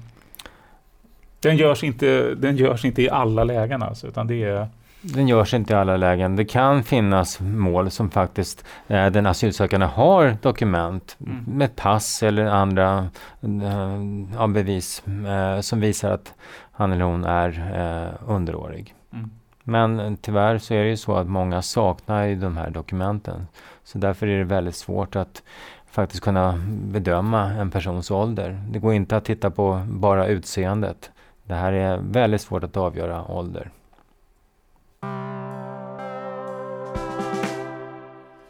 Den, 1.39 1.57
görs 1.57 1.83
inte, 1.83 2.35
den 2.35 2.57
görs 2.57 2.85
inte 2.85 3.01
i 3.01 3.09
alla 3.09 3.43
lägen 3.43 3.83
alltså, 3.83 4.07
utan 4.07 4.27
det 4.27 4.43
är 4.43 4.67
den 5.01 5.27
görs 5.27 5.53
inte 5.53 5.73
i 5.73 5.75
alla 5.75 5.97
lägen. 5.97 6.35
Det 6.35 6.45
kan 6.45 6.83
finnas 6.83 7.39
mål 7.39 7.91
som 7.91 8.09
faktiskt 8.09 8.65
eh, 8.87 9.07
den 9.07 9.25
asylsökande 9.25 9.85
har 9.85 10.37
dokument 10.41 11.17
mm. 11.25 11.43
med 11.47 11.75
pass 11.75 12.23
eller 12.23 12.45
andra 12.45 13.09
eh, 13.41 14.47
bevis 14.47 15.03
eh, 15.07 15.59
som 15.61 15.79
visar 15.79 16.11
att 16.11 16.33
han 16.71 16.91
eller 16.91 17.05
hon 17.05 17.23
är 17.23 17.49
eh, 17.75 18.31
underårig. 18.31 18.93
Mm. 19.13 19.29
Men 19.63 20.17
tyvärr 20.17 20.57
så 20.57 20.73
är 20.73 20.83
det 20.83 20.89
ju 20.89 20.97
så 20.97 21.15
att 21.15 21.27
många 21.27 21.61
saknar 21.61 22.35
de 22.35 22.57
här 22.57 22.69
dokumenten. 22.69 23.47
Så 23.83 23.97
därför 23.97 24.27
är 24.27 24.37
det 24.37 24.43
väldigt 24.43 24.75
svårt 24.75 25.15
att 25.15 25.43
faktiskt 25.91 26.23
kunna 26.23 26.59
bedöma 26.67 27.43
en 27.45 27.71
persons 27.71 28.11
ålder. 28.11 28.61
Det 28.69 28.79
går 28.79 28.93
inte 28.93 29.17
att 29.17 29.25
titta 29.25 29.49
på 29.49 29.85
bara 29.87 30.27
utseendet. 30.27 31.11
Det 31.43 31.53
här 31.53 31.73
är 31.73 31.97
väldigt 31.97 32.41
svårt 32.41 32.63
att 32.63 32.77
avgöra 32.77 33.31
ålder. 33.31 33.71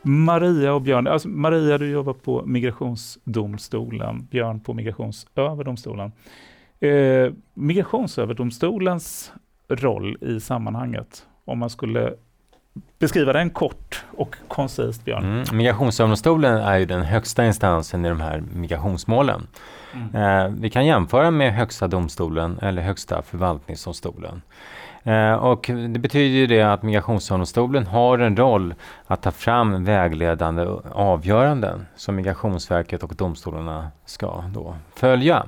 Maria 0.08 0.74
och 0.74 0.82
Björn, 0.82 1.08
alltså 1.08 1.28
Maria 1.28 1.78
du 1.78 1.90
jobbar 1.90 2.14
på 2.14 2.44
Migrationsdomstolen, 2.46 4.28
Björn 4.32 4.60
på 4.60 4.74
Migrationsöverdomstolen. 4.74 6.12
Eh, 6.80 7.32
Migrationsöverdomstolens 7.54 9.32
roll 9.70 10.18
i 10.22 10.40
sammanhanget? 10.40 11.26
Om 11.46 11.60
man 11.60 11.70
skulle 11.70 12.14
beskriva 13.00 13.34
den 13.34 13.50
kort 13.50 14.06
och 14.18 14.36
koncist, 14.48 15.06
Björn. 15.06 15.24
Mm. 15.24 15.58
Migrationsöverdomstolen 15.58 16.58
är 16.58 16.78
ju 16.78 16.86
den 16.86 17.02
högsta 17.02 17.46
instansen 17.46 18.06
i 18.06 18.10
de 18.10 18.22
här 18.22 18.44
migrationsmålen. 18.56 19.48
Mm. 19.94 20.16
Eh, 20.16 20.54
vi 20.60 20.70
kan 20.70 20.86
jämföra 20.86 21.32
med 21.32 21.54
Högsta 21.54 21.88
domstolen 21.88 22.60
eller 22.62 22.82
Högsta 22.82 23.22
förvaltningsdomstolen. 23.22 24.42
Eh, 25.08 25.34
och 25.34 25.70
det 25.90 26.00
betyder 26.00 26.36
ju 26.36 26.48
det 26.48 26.62
att 26.62 26.84
migrationsdomstolen 26.84 27.88
har 27.88 28.20
en 28.20 28.38
roll 28.38 28.76
att 29.08 29.22
ta 29.22 29.32
fram 29.32 29.84
vägledande 29.84 30.66
avgöranden 30.92 31.86
som 31.96 32.16
Migrationsverket 32.16 33.04
och 33.04 33.16
domstolarna 33.16 33.92
ska 34.06 34.44
då 34.54 34.76
följa. 34.96 35.46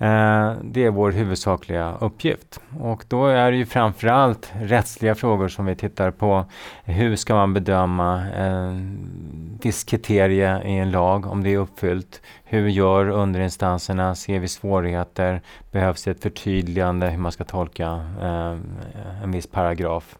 Eh, 0.00 0.52
det 0.62 0.84
är 0.84 0.90
vår 0.90 1.12
huvudsakliga 1.12 1.94
uppgift. 2.00 2.60
Och 2.80 3.04
då 3.08 3.26
är 3.26 3.50
det 3.50 3.56
ju 3.56 3.66
framförallt 3.66 4.52
rättsliga 4.60 5.14
frågor 5.14 5.48
som 5.48 5.66
vi 5.66 5.76
tittar 5.76 6.10
på. 6.10 6.44
Hur 6.84 7.16
ska 7.16 7.34
man 7.34 7.54
bedöma 7.54 8.28
eh, 8.36 8.46
en 8.46 9.58
viss 9.62 9.84
kriterie 9.84 10.62
i 10.64 10.78
en 10.78 10.90
lag, 10.90 11.26
om 11.26 11.42
det 11.42 11.54
är 11.54 11.58
uppfyllt? 11.58 12.20
Hur 12.44 12.68
gör 12.68 13.08
underinstanserna? 13.08 14.14
Ser 14.14 14.38
vi 14.38 14.48
svårigheter? 14.48 15.42
Behövs 15.72 16.04
det 16.04 16.10
ett 16.10 16.22
förtydligande 16.22 17.06
hur 17.10 17.18
man 17.18 17.32
ska 17.32 17.44
tolka 17.44 17.86
eh, 18.22 18.56
en 19.22 19.32
viss 19.32 19.46
paragraf? 19.46 20.18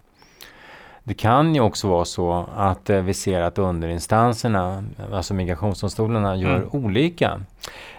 Det 1.09 1.15
kan 1.15 1.55
ju 1.55 1.61
också 1.61 1.89
vara 1.89 2.05
så 2.05 2.47
att 2.57 2.91
eh, 2.91 3.01
vi 3.01 3.15
ser 3.15 3.41
att 3.41 3.59
underinstanserna, 3.59 4.85
alltså 5.13 5.35
migrationsdomstolarna, 5.35 6.37
gör 6.37 6.57
mm. 6.57 6.69
olika. 6.73 7.41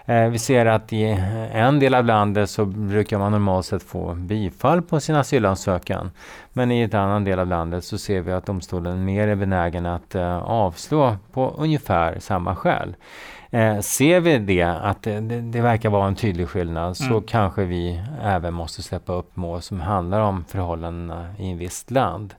Eh, 0.04 0.28
vi 0.28 0.38
ser 0.38 0.66
att 0.66 0.92
i 0.92 1.04
en 1.52 1.78
del 1.78 1.94
av 1.94 2.04
landet 2.04 2.50
så 2.50 2.64
brukar 2.64 3.18
man 3.18 3.32
normalt 3.32 3.66
sett 3.66 3.82
få 3.82 4.14
bifall 4.14 4.82
på 4.82 5.00
sin 5.00 5.14
asylansökan. 5.14 6.10
Men 6.52 6.70
i 6.70 6.82
ett 6.82 6.94
annan 6.94 7.24
del 7.24 7.38
av 7.38 7.46
landet 7.46 7.84
så 7.84 7.98
ser 7.98 8.20
vi 8.20 8.32
att 8.32 8.46
domstolen 8.46 9.04
mer 9.04 9.28
är 9.28 9.34
benägen 9.34 9.86
att 9.86 10.14
eh, 10.14 10.38
avslå 10.38 11.16
på 11.32 11.54
ungefär 11.58 12.18
samma 12.20 12.56
skäl. 12.56 12.94
Eh, 13.50 13.80
ser 13.80 14.20
vi 14.20 14.38
det, 14.38 14.62
att 14.62 15.02
det, 15.02 15.20
det, 15.40 15.60
verkar 15.60 15.90
vara 15.90 16.06
en 16.06 16.14
tydlig 16.14 16.48
skillnad, 16.48 16.84
mm. 16.84 16.94
så 16.94 17.20
kanske 17.20 17.64
vi 17.64 18.02
även 18.22 18.54
måste 18.54 18.82
släppa 18.82 19.12
upp 19.12 19.36
mål 19.36 19.62
som 19.62 19.80
handlar 19.80 20.20
om 20.20 20.44
förhållandena 20.44 21.34
i 21.38 21.50
en 21.50 21.58
visst 21.58 21.90
land. 21.90 22.34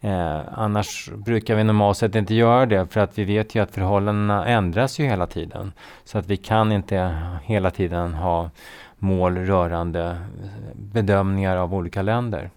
Eh, 0.00 0.40
annars 0.52 1.10
brukar 1.14 1.54
vi 1.54 1.64
normalt 1.64 1.96
sett 1.96 2.14
inte 2.14 2.34
göra 2.34 2.66
det 2.66 2.86
för 2.86 3.00
att 3.00 3.18
vi 3.18 3.24
vet 3.24 3.54
ju 3.54 3.62
att 3.62 3.70
förhållandena 3.70 4.46
ändras 4.46 4.98
ju 4.98 5.04
hela 5.04 5.26
tiden. 5.26 5.72
Så 6.04 6.18
att 6.18 6.26
vi 6.26 6.36
kan 6.36 6.72
inte 6.72 7.16
hela 7.42 7.70
tiden 7.70 8.14
ha 8.14 8.50
mål 8.98 9.36
rörande 9.36 10.04
eh, 10.10 10.46
bedömningar 10.74 11.56
av 11.56 11.74
olika 11.74 12.02
länder. 12.02 12.50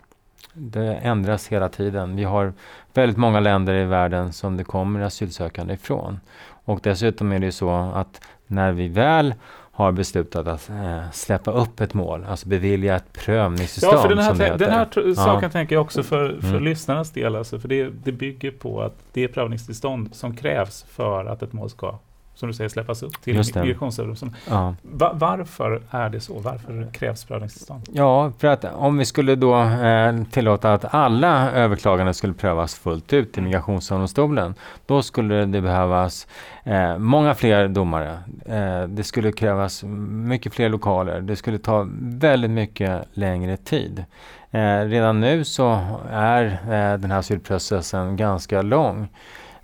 Det 0.53 0.95
ändras 0.95 1.47
hela 1.47 1.69
tiden. 1.69 2.15
Vi 2.15 2.23
har 2.23 2.53
väldigt 2.93 3.17
många 3.17 3.39
länder 3.39 3.73
i 3.73 3.85
världen 3.85 4.33
som 4.33 4.57
det 4.57 4.63
kommer 4.63 5.01
asylsökande 5.01 5.73
ifrån. 5.73 6.19
Och 6.65 6.79
dessutom 6.83 7.31
är 7.31 7.39
det 7.39 7.45
ju 7.45 7.51
så 7.51 7.71
att 7.71 8.21
när 8.47 8.71
vi 8.71 8.87
väl 8.87 9.33
har 9.75 9.91
beslutat 9.91 10.47
att 10.47 10.69
äh, 10.69 11.11
släppa 11.11 11.51
upp 11.51 11.81
ett 11.81 11.93
mål, 11.93 12.25
alltså 12.29 12.49
bevilja 12.49 12.95
ett 12.95 13.13
prövningstillstånd. 13.13 13.97
Ja, 13.97 14.01
för 14.01 14.09
den 14.09 14.17
här, 14.17 14.57
den 14.57 14.71
här 14.71 15.13
saken 15.13 15.51
tänker 15.51 15.75
jag 15.75 15.81
också 15.81 16.03
för, 16.03 16.39
för 16.41 16.49
mm. 16.49 16.63
lyssnarnas 16.63 17.11
del, 17.11 17.35
alltså, 17.35 17.59
för 17.59 17.67
det, 17.67 17.89
det 18.03 18.11
bygger 18.11 18.51
på 18.51 18.81
att 18.81 18.95
det 19.13 19.23
är 19.23 19.27
prövningstillstånd 19.27 20.15
som 20.15 20.35
krävs 20.35 20.85
för 20.89 21.25
att 21.25 21.43
ett 21.43 21.53
mål 21.53 21.69
ska 21.69 21.99
som 22.35 22.47
du 22.47 22.53
säger, 22.53 22.69
släppas 22.69 23.03
upp 23.03 23.21
till 23.21 23.37
Migrationsöverdomstolen. 23.55 24.35
Ja. 24.49 24.75
Va 24.81 25.11
varför 25.13 25.81
är 25.89 26.09
det 26.09 26.19
så? 26.19 26.39
Varför 26.39 26.87
krävs 26.93 27.25
prövningstillstånd? 27.25 27.83
Ja, 27.91 28.31
för 28.39 28.47
att 28.47 28.65
om 28.65 28.97
vi 28.97 29.05
skulle 29.05 29.35
då 29.35 29.61
eh, 29.61 30.23
tillåta 30.31 30.73
att 30.73 30.93
alla 30.93 31.51
överklaganden 31.51 32.13
skulle 32.13 32.33
prövas 32.33 32.75
fullt 32.75 33.13
ut 33.13 33.37
i 33.37 33.41
Migrationsöverdomstolen, 33.41 34.55
då 34.85 35.01
skulle 35.01 35.45
det 35.45 35.61
behövas 35.61 36.27
eh, 36.63 36.97
många 36.97 37.33
fler 37.33 37.67
domare. 37.67 38.19
Eh, 38.45 38.87
det 38.87 39.03
skulle 39.03 39.31
krävas 39.31 39.83
mycket 39.83 40.53
fler 40.53 40.69
lokaler. 40.69 41.21
Det 41.21 41.35
skulle 41.35 41.57
ta 41.57 41.87
väldigt 41.99 42.51
mycket 42.51 43.07
längre 43.13 43.57
tid. 43.57 44.05
Eh, 44.51 44.79
redan 44.85 45.19
nu 45.19 45.43
så 45.43 45.79
är 46.11 46.45
eh, 46.45 46.99
den 46.99 47.11
här 47.11 47.19
asylprocessen 47.19 48.15
ganska 48.17 48.61
lång. 48.61 49.07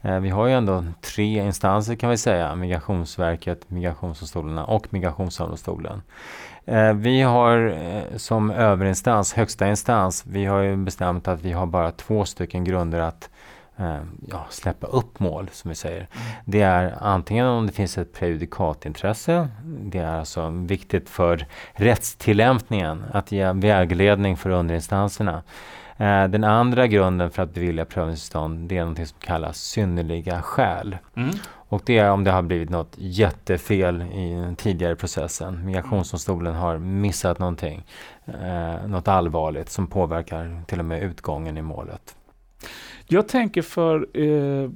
Eh, 0.01 0.19
vi 0.19 0.29
har 0.29 0.47
ju 0.47 0.53
ändå 0.53 0.83
tre 1.01 1.45
instanser 1.45 1.95
kan 1.95 2.09
vi 2.09 2.17
säga, 2.17 2.55
Migrationsverket, 2.55 3.69
Migrationsdomstolarna 3.69 4.65
och 4.65 4.93
Migrationsöverdomstolen. 4.93 6.01
Eh, 6.65 6.93
vi 6.93 7.21
har 7.21 7.67
eh, 7.67 8.17
som 8.17 8.51
överinstans, 8.51 9.33
högsta 9.33 9.69
instans, 9.69 10.25
vi 10.25 10.45
har 10.45 10.59
ju 10.59 10.75
bestämt 10.75 11.27
att 11.27 11.41
vi 11.41 11.51
har 11.51 11.65
bara 11.65 11.91
två 11.91 12.25
stycken 12.25 12.63
grunder 12.63 12.99
att 12.99 13.29
ja, 14.27 14.45
släppa 14.49 14.87
upp 14.87 15.19
mål, 15.19 15.49
som 15.51 15.69
vi 15.69 15.75
säger. 15.75 15.97
Mm. 15.97 16.07
Det 16.45 16.61
är 16.61 16.95
antingen 17.01 17.45
om 17.45 17.67
det 17.67 17.73
finns 17.73 17.97
ett 17.97 18.13
prejudikatintresse, 18.13 19.47
det 19.63 19.99
är 19.99 20.19
alltså 20.19 20.49
viktigt 20.49 21.09
för 21.09 21.45
rättstillämpningen 21.73 23.05
att 23.11 23.31
ge 23.31 23.51
vägledning 23.51 24.37
för 24.37 24.49
underinstanserna. 24.49 25.43
Eh, 25.99 26.27
den 26.27 26.43
andra 26.43 26.87
grunden 26.87 27.31
för 27.31 27.43
att 27.43 27.53
bevilja 27.53 27.85
prövningstillstånd 27.85 28.69
det 28.69 28.77
är 28.77 28.85
något 28.85 29.07
som 29.07 29.19
kallas 29.19 29.57
synnerliga 29.57 30.41
skäl. 30.41 30.97
Mm. 31.15 31.29
Och 31.69 31.81
det 31.85 31.97
är 31.97 32.11
om 32.11 32.23
det 32.23 32.31
har 32.31 32.41
blivit 32.41 32.69
något 32.69 32.95
jättefel 32.97 34.01
i 34.01 34.33
den 34.33 34.55
tidigare 34.55 34.95
processen. 34.95 35.65
Migrationsdomstolen 35.65 36.55
har 36.55 36.77
missat 36.77 37.39
någonting, 37.39 37.85
eh, 38.25 38.87
något 38.87 39.07
allvarligt 39.07 39.69
som 39.69 39.87
påverkar 39.87 40.61
till 40.67 40.79
och 40.79 40.85
med 40.85 41.03
utgången 41.03 41.57
i 41.57 41.61
målet. 41.61 42.15
Jag 43.07 43.27
tänker 43.27 43.61
för, 43.61 44.07
eh, 44.13 44.69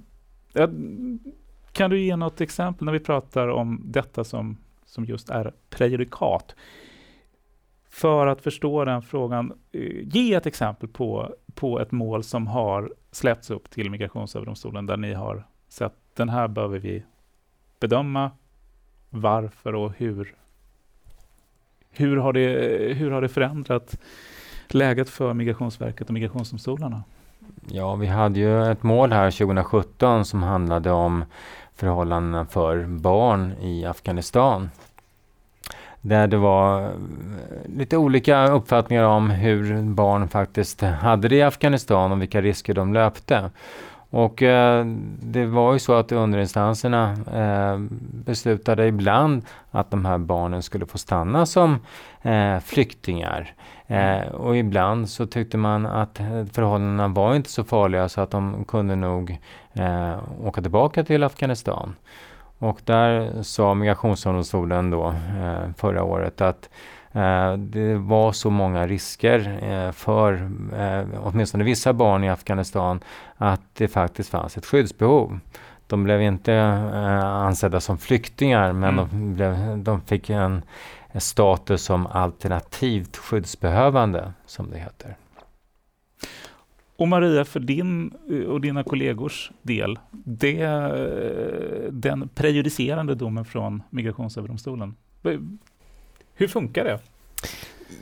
kan 1.72 1.90
du 1.90 2.00
ge 2.00 2.16
något 2.16 2.42
exempel 2.42 2.86
när 2.86 2.94
vi 2.94 3.00
pratar 3.00 3.48
om 3.48 3.82
detta 3.86 4.24
som, 4.24 4.58
som 4.86 5.06
just 5.06 5.30
är 5.30 5.54
prejudikat? 5.70 6.56
För 7.94 8.28
att 8.28 8.42
förstå 8.42 8.86
den 8.86 9.02
frågan, 9.02 9.54
eh, 9.72 9.82
ge 10.04 10.34
ett 10.34 10.46
exempel 10.46 10.90
på, 10.90 11.36
på 11.56 11.80
ett 11.80 11.92
mål 11.92 12.24
som 12.24 12.48
har 12.48 12.94
släppts 13.12 13.52
upp 13.52 13.70
till 13.70 13.92
Migrationsöverdomstolen 13.92 14.86
där 14.86 14.98
ni 14.98 15.14
har 15.14 15.44
sett 15.68 15.94
den 16.16 16.30
här 16.30 16.48
behöver 16.48 16.80
vi 16.80 17.04
bedöma. 17.80 18.32
Varför 19.10 19.76
och 19.76 19.94
hur? 19.98 20.36
Hur 21.92 22.18
har 22.18 22.34
det, 22.34 22.94
hur 22.94 23.12
har 23.12 23.22
det 23.22 23.30
förändrat 23.30 24.00
läget 24.68 25.10
för 25.10 25.34
Migrationsverket 25.34 26.08
och 26.08 26.14
migrationsdomstolarna? 26.14 27.04
Ja, 27.68 27.96
vi 27.96 28.08
hade 28.08 28.40
ju 28.40 28.72
ett 28.72 28.84
mål 28.84 29.12
här 29.12 29.32
2017 29.32 30.26
som 30.26 30.44
handlade 30.44 30.92
om 30.92 31.26
förhållandena 31.76 32.46
för 32.46 32.86
barn 32.86 33.54
i 33.62 33.86
Afghanistan 33.86 34.70
där 36.06 36.28
det 36.28 36.38
var 36.38 36.82
eh, 36.82 36.90
lite 37.66 37.98
olika 37.98 38.48
uppfattningar 38.48 39.04
om 39.04 39.30
hur 39.30 39.82
barn 39.82 40.28
faktiskt 40.28 40.82
hade 40.82 41.28
det 41.28 41.36
i 41.36 41.42
Afghanistan 41.42 42.12
och 42.12 42.22
vilka 42.22 42.42
risker 42.42 42.74
de 42.74 42.94
löpte. 42.94 43.50
Och 44.10 44.44
eh, 44.44 44.86
det 45.22 45.46
var 45.46 45.74
ju 45.74 45.80
så 45.80 45.94
att 45.94 46.12
underinstanserna 46.12 47.12
eh, 47.34 47.80
beslutade 48.26 48.88
ibland 48.88 49.46
att 49.72 49.92
de 49.92 50.06
här 50.06 50.18
barnen 50.18 50.64
skulle 50.64 50.86
få 50.86 50.98
stanna 50.98 51.46
som 51.46 51.80
eh, 52.22 52.60
flyktingar. 52.60 53.54
Eh, 53.88 54.28
och 54.28 54.58
ibland 54.58 55.10
så 55.10 55.26
tyckte 55.26 55.58
man 55.58 55.86
att 55.86 56.20
eh, 56.20 56.46
förhållandena 56.54 57.08
var 57.08 57.36
inte 57.36 57.50
så 57.50 57.64
farliga 57.64 58.10
så 58.10 58.22
att 58.22 58.32
de 58.32 58.66
kunde 58.66 58.96
nog 58.96 59.40
eh, 59.74 60.18
åka 60.44 60.62
tillbaka 60.62 61.04
till 61.04 61.24
Afghanistan. 61.24 61.96
Och 62.64 62.82
där 62.86 63.44
sa 63.44 63.74
Migrationsdomstolen 63.74 64.90
då 64.90 65.08
eh, 65.08 65.74
förra 65.78 66.04
året 66.04 66.42
att 66.42 66.70
eh, 67.12 67.54
det 67.54 67.96
var 67.96 68.32
så 68.32 68.50
många 68.50 68.88
risker 68.88 69.60
eh, 69.64 69.92
för 69.92 70.34
eh, 70.78 71.08
åtminstone 71.24 71.64
vissa 71.64 71.94
barn 71.94 72.24
i 72.24 72.30
Afghanistan 72.30 73.00
att 73.38 73.62
det 73.74 73.88
faktiskt 73.88 74.30
fanns 74.30 74.58
ett 74.58 74.66
skyddsbehov. 74.66 75.40
De 75.88 76.04
blev 76.04 76.22
inte 76.22 76.62
ansedda 77.24 77.80
som 77.80 77.98
flyktingar 77.98 78.74
men 78.74 79.00
mm. 79.00 79.08
de, 79.12 79.36
blev, 79.36 79.78
de 79.78 80.02
fick 80.02 80.30
en 80.30 80.62
status 81.16 81.84
som 81.84 82.08
alternativt 82.08 83.18
skyddsbehövande, 83.18 84.34
som 84.46 84.70
det 84.72 84.78
heter. 84.78 85.16
Och 87.04 87.10
Maria, 87.10 87.46
för 87.46 87.60
din 87.60 88.14
eh, 88.30 88.38
och 88.38 88.62
dina 88.62 88.84
kollegors 88.84 89.52
del, 89.62 90.00
det, 90.12 90.66
den 91.92 92.30
prejudicerande 92.36 93.16
domen 93.16 93.46
från 93.46 93.84
Migrationsöverdomstolen, 93.90 94.96
hur 96.36 96.48
funkar 96.48 96.84
det? 96.84 97.00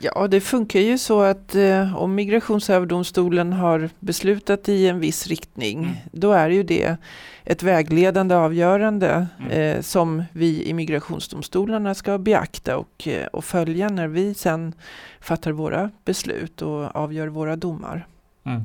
Ja, 0.00 0.28
det 0.28 0.40
funkar 0.40 0.80
ju 0.80 0.98
så 0.98 1.20
att 1.20 1.54
eh, 1.54 1.96
om 1.96 2.14
Migrationsöverdomstolen 2.14 3.52
har 3.52 3.90
beslutat 4.00 4.68
i 4.68 4.88
en 4.88 5.00
viss 5.00 5.26
riktning, 5.26 5.78
mm. 5.78 5.94
då 6.12 6.32
är 6.32 6.50
ju 6.50 6.62
det 6.62 6.96
ett 7.44 7.62
vägledande 7.62 8.34
avgörande 8.34 9.26
mm. 9.38 9.50
eh, 9.50 9.80
som 9.80 10.22
vi 10.32 10.68
i 10.68 10.74
migrationsdomstolarna 10.74 11.94
ska 11.94 12.18
beakta 12.18 12.76
och, 12.76 13.08
eh, 13.08 13.26
och 13.26 13.44
följa 13.44 13.88
när 13.88 14.08
vi 14.08 14.34
sen 14.34 14.72
fattar 15.20 15.52
våra 15.52 15.90
beslut 16.04 16.62
och 16.62 16.96
avgör 16.96 17.26
våra 17.28 17.56
domar. 17.56 18.06
Mm. 18.44 18.62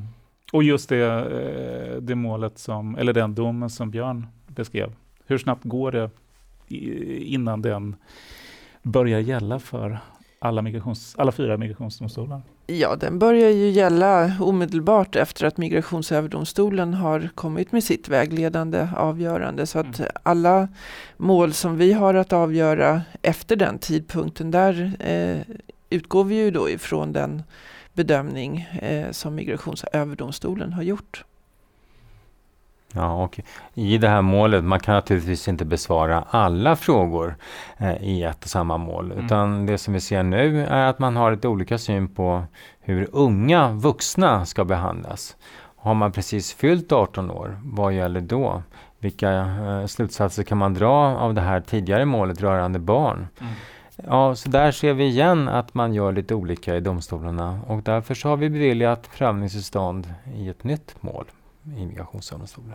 Och 0.52 0.62
just 0.62 0.88
det, 0.88 1.04
eh, 1.04 1.96
det 2.02 2.14
målet 2.14 2.58
som, 2.58 2.96
eller 2.96 3.12
den 3.12 3.34
domen 3.34 3.70
som 3.70 3.90
Björn 3.90 4.26
beskrev. 4.46 4.92
Hur 5.26 5.38
snabbt 5.38 5.64
går 5.64 5.92
det 5.92 6.10
innan 7.20 7.62
den 7.62 7.96
börjar 8.82 9.20
gälla 9.20 9.58
för 9.58 9.98
alla, 10.38 10.62
migrations, 10.62 11.14
alla 11.18 11.32
fyra 11.32 11.56
migrationsdomstolar? 11.56 12.42
Ja, 12.66 12.96
den 12.96 13.18
börjar 13.18 13.50
ju 13.50 13.68
gälla 13.68 14.32
omedelbart 14.40 15.16
efter 15.16 15.46
att 15.46 15.56
Migrationsöverdomstolen 15.56 16.94
har 16.94 17.28
kommit 17.34 17.72
med 17.72 17.84
sitt 17.84 18.08
vägledande 18.08 18.88
avgörande. 18.96 19.66
Så 19.66 19.78
att 19.78 19.98
mm. 19.98 20.10
alla 20.22 20.68
mål 21.16 21.52
som 21.52 21.76
vi 21.76 21.92
har 21.92 22.14
att 22.14 22.32
avgöra 22.32 23.02
efter 23.22 23.56
den 23.56 23.78
tidpunkten, 23.78 24.50
där 24.50 24.92
eh, 24.98 25.56
utgår 25.90 26.24
vi 26.24 26.34
ju 26.34 26.50
då 26.50 26.70
ifrån 26.70 27.12
den 27.12 27.42
bedömning 27.98 28.68
eh, 28.82 29.10
som 29.10 29.34
Migrationsöverdomstolen 29.34 30.72
har 30.72 30.82
gjort. 30.82 31.24
Ja, 32.92 33.24
och 33.24 33.40
i 33.74 33.98
det 33.98 34.08
här 34.08 34.22
målet, 34.22 34.64
man 34.64 34.80
kan 34.80 34.94
naturligtvis 34.94 35.48
inte 35.48 35.64
besvara 35.64 36.24
alla 36.30 36.76
frågor 36.76 37.36
eh, 37.78 38.02
i 38.02 38.22
ett 38.22 38.44
och 38.44 38.50
samma 38.50 38.76
mål. 38.76 39.12
Mm. 39.12 39.24
Utan 39.24 39.66
det 39.66 39.78
som 39.78 39.94
vi 39.94 40.00
ser 40.00 40.22
nu 40.22 40.66
är 40.66 40.86
att 40.86 40.98
man 40.98 41.16
har 41.16 41.30
lite 41.30 41.48
olika 41.48 41.78
syn 41.78 42.08
på 42.08 42.44
hur 42.80 43.08
unga 43.12 43.72
vuxna 43.72 44.46
ska 44.46 44.64
behandlas. 44.64 45.36
Har 45.76 45.94
man 45.94 46.12
precis 46.12 46.52
fyllt 46.52 46.92
18 46.92 47.30
år, 47.30 47.60
vad 47.64 47.92
gäller 47.92 48.20
då? 48.20 48.62
Vilka 48.98 49.30
eh, 49.30 49.86
slutsatser 49.86 50.42
kan 50.42 50.58
man 50.58 50.74
dra 50.74 51.16
av 51.16 51.34
det 51.34 51.40
här 51.40 51.60
tidigare 51.60 52.04
målet 52.04 52.40
rörande 52.40 52.78
barn? 52.78 53.28
Mm. 53.40 53.52
Ja, 54.06 54.34
så 54.34 54.48
där 54.48 54.72
ser 54.72 54.94
vi 54.94 55.04
igen 55.04 55.48
att 55.48 55.74
man 55.74 55.94
gör 55.94 56.12
lite 56.12 56.34
olika 56.34 56.76
i 56.76 56.80
domstolarna 56.80 57.60
och 57.66 57.82
därför 57.82 58.14
så 58.14 58.28
har 58.28 58.36
vi 58.36 58.50
beviljat 58.50 59.10
prövningstillstånd 59.16 60.14
i 60.34 60.48
ett 60.48 60.64
nytt 60.64 61.02
mål 61.02 61.24
i 61.64 61.86
Migrationsöverdomstolen. 61.86 62.74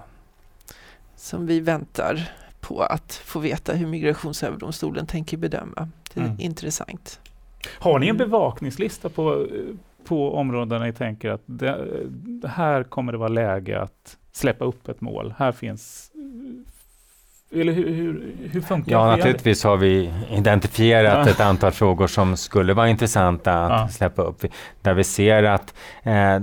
Som 1.15 1.45
vi 1.45 1.59
väntar 1.59 2.31
på 2.59 2.81
att 2.81 3.13
få 3.13 3.39
veta 3.39 3.73
hur 3.73 3.87
Migrationsöverdomstolen 3.87 5.05
tänker 5.05 5.37
bedöma. 5.37 5.89
Det 6.13 6.19
är 6.19 6.25
mm. 6.25 6.39
intressant. 6.39 7.19
Har 7.79 7.99
ni 7.99 8.07
en 8.07 8.17
bevakningslista 8.17 9.09
på, 9.09 9.47
på 10.05 10.35
områden 10.35 10.69
där 10.69 10.79
ni 10.79 10.93
tänker 10.93 11.29
att 11.29 11.41
det, 11.45 11.87
här 12.45 12.83
kommer 12.83 13.11
det 13.11 13.17
vara 13.17 13.29
läge 13.29 13.81
att 13.81 14.17
släppa 14.31 14.65
upp 14.65 14.87
ett 14.87 15.01
mål? 15.01 15.33
Här 15.37 15.51
finns 15.51 16.11
eller 17.61 17.73
hur, 17.73 17.89
hur, 17.89 18.33
hur 18.51 18.61
funkar 18.61 18.91
ja, 18.91 19.05
det? 19.05 19.17
naturligtvis 19.17 19.63
har 19.63 19.77
vi 19.77 20.13
identifierat 20.29 21.25
ja. 21.25 21.31
ett 21.31 21.39
antal 21.39 21.71
frågor 21.71 22.07
som 22.07 22.37
skulle 22.37 22.73
vara 22.73 22.89
intressanta 22.89 23.53
att 23.53 23.81
ja. 23.81 23.87
släppa 23.87 24.21
upp. 24.21 24.45
Där 24.81 24.93
vi 24.93 25.03
ser 25.03 25.43
att 25.43 25.73
eh, 26.03 26.39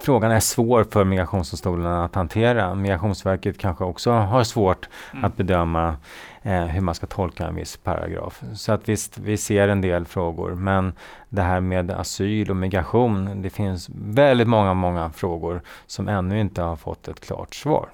frågan 0.00 0.30
är 0.30 0.40
svår 0.40 0.84
för 0.90 1.04
Migrationsdomstolen 1.04 1.86
att 1.86 2.14
hantera. 2.14 2.74
Migrationsverket 2.74 3.58
kanske 3.58 3.84
också 3.84 4.10
har 4.10 4.44
svårt 4.44 4.88
mm. 5.12 5.24
att 5.24 5.36
bedöma 5.36 5.96
eh, 6.42 6.64
hur 6.64 6.80
man 6.80 6.94
ska 6.94 7.06
tolka 7.06 7.46
en 7.46 7.54
viss 7.54 7.76
paragraf. 7.76 8.42
Så 8.54 8.72
att 8.72 8.88
visst, 8.88 9.18
vi 9.18 9.36
ser 9.36 9.68
en 9.68 9.80
del 9.80 10.04
frågor. 10.04 10.54
Men 10.54 10.92
det 11.28 11.42
här 11.42 11.60
med 11.60 11.90
asyl 11.90 12.50
och 12.50 12.56
migration, 12.56 13.42
det 13.42 13.50
finns 13.50 13.90
väldigt 13.94 14.48
många, 14.48 14.74
många 14.74 15.10
frågor 15.10 15.62
som 15.86 16.08
ännu 16.08 16.40
inte 16.40 16.62
har 16.62 16.76
fått 16.76 17.08
ett 17.08 17.20
klart 17.20 17.54
svar. 17.54 17.88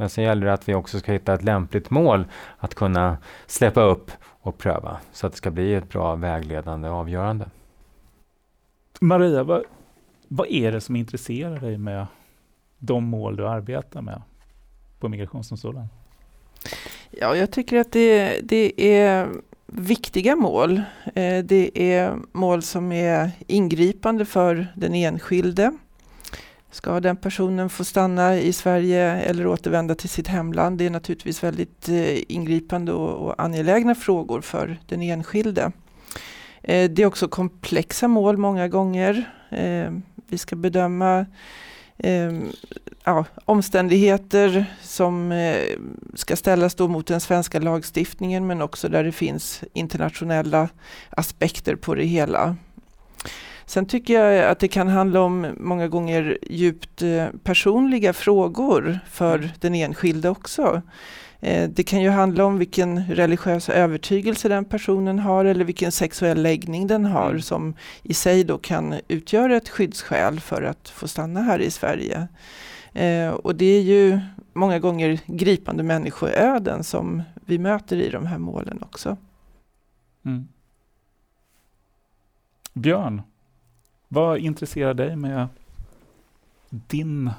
Men 0.00 0.10
sen 0.10 0.24
gäller 0.24 0.46
det 0.46 0.52
att 0.52 0.68
vi 0.68 0.74
också 0.74 0.98
ska 0.98 1.12
hitta 1.12 1.34
ett 1.34 1.44
lämpligt 1.44 1.90
mål 1.90 2.24
att 2.58 2.74
kunna 2.74 3.16
släppa 3.46 3.82
upp 3.82 4.10
och 4.24 4.58
pröva 4.58 5.00
så 5.12 5.26
att 5.26 5.32
det 5.32 5.36
ska 5.36 5.50
bli 5.50 5.74
ett 5.74 5.88
bra 5.88 6.14
vägledande 6.14 6.88
avgörande. 6.88 7.50
Maria, 9.00 9.42
vad, 9.42 9.62
vad 10.28 10.46
är 10.50 10.72
det 10.72 10.80
som 10.80 10.96
intresserar 10.96 11.60
dig 11.60 11.78
med 11.78 12.06
de 12.78 13.04
mål 13.04 13.36
du 13.36 13.48
arbetar 13.48 14.02
med 14.02 14.22
på 14.98 15.08
Migrationsdomstolen? 15.08 15.88
Ja, 17.10 17.36
jag 17.36 17.50
tycker 17.50 17.78
att 17.78 17.92
det, 17.92 18.40
det 18.42 18.94
är 18.96 19.28
viktiga 19.66 20.36
mål. 20.36 20.82
Eh, 21.14 21.44
det 21.44 21.70
är 21.74 22.16
mål 22.32 22.62
som 22.62 22.92
är 22.92 23.30
ingripande 23.46 24.24
för 24.24 24.66
den 24.74 24.94
enskilde. 24.94 25.72
Ska 26.70 27.00
den 27.00 27.16
personen 27.16 27.70
få 27.70 27.84
stanna 27.84 28.36
i 28.36 28.52
Sverige 28.52 29.02
eller 29.02 29.46
återvända 29.46 29.94
till 29.94 30.08
sitt 30.08 30.28
hemland? 30.28 30.78
Det 30.78 30.86
är 30.86 30.90
naturligtvis 30.90 31.44
väldigt 31.44 31.88
eh, 31.88 32.32
ingripande 32.32 32.92
och, 32.92 33.26
och 33.26 33.42
angelägna 33.42 33.94
frågor 33.94 34.40
för 34.40 34.78
den 34.86 35.02
enskilde. 35.02 35.72
Eh, 36.62 36.90
det 36.90 37.02
är 37.02 37.06
också 37.06 37.28
komplexa 37.28 38.08
mål 38.08 38.36
många 38.36 38.68
gånger. 38.68 39.30
Eh, 39.50 39.92
vi 40.28 40.38
ska 40.38 40.56
bedöma 40.56 41.26
eh, 41.98 42.32
ja, 43.04 43.24
omständigheter 43.44 44.64
som 44.82 45.32
eh, 45.32 45.78
ska 46.14 46.36
ställas 46.36 46.74
då 46.74 46.88
mot 46.88 47.06
den 47.06 47.20
svenska 47.20 47.58
lagstiftningen 47.58 48.46
men 48.46 48.62
också 48.62 48.88
där 48.88 49.04
det 49.04 49.12
finns 49.12 49.64
internationella 49.72 50.68
aspekter 51.10 51.76
på 51.76 51.94
det 51.94 52.04
hela. 52.04 52.56
Sen 53.70 53.86
tycker 53.86 54.20
jag 54.20 54.50
att 54.50 54.58
det 54.58 54.68
kan 54.68 54.88
handla 54.88 55.20
om 55.20 55.54
många 55.58 55.88
gånger 55.88 56.38
djupt 56.42 57.02
eh, 57.02 57.26
personliga 57.42 58.12
frågor 58.12 58.98
för 59.10 59.38
mm. 59.38 59.48
den 59.60 59.74
enskilde 59.74 60.28
också. 60.28 60.82
Eh, 61.40 61.70
det 61.70 61.82
kan 61.82 62.02
ju 62.02 62.10
handla 62.10 62.44
om 62.44 62.58
vilken 62.58 63.04
religiös 63.06 63.68
övertygelse 63.68 64.48
den 64.48 64.64
personen 64.64 65.18
har 65.18 65.44
eller 65.44 65.64
vilken 65.64 65.92
sexuell 65.92 66.42
läggning 66.42 66.86
den 66.86 67.04
har 67.04 67.30
mm. 67.30 67.42
som 67.42 67.74
i 68.02 68.14
sig 68.14 68.44
då 68.44 68.58
kan 68.58 68.94
utgöra 69.08 69.56
ett 69.56 69.68
skyddsskäl 69.68 70.40
för 70.40 70.62
att 70.62 70.88
få 70.88 71.08
stanna 71.08 71.42
här 71.42 71.58
i 71.58 71.70
Sverige. 71.70 72.28
Eh, 72.92 73.28
och 73.30 73.54
det 73.54 73.78
är 73.78 73.82
ju 73.82 74.20
många 74.52 74.78
gånger 74.78 75.20
gripande 75.26 75.82
människoöden 75.82 76.84
som 76.84 77.22
vi 77.34 77.58
möter 77.58 77.96
i 77.96 78.10
de 78.10 78.26
här 78.26 78.38
målen 78.38 78.82
också. 78.82 79.16
Mm. 80.24 80.48
Björn, 82.72 83.22
vad 84.12 84.38
intresserar 84.38 84.94
dig 84.94 85.16
med 85.16 85.48
din 86.68 87.30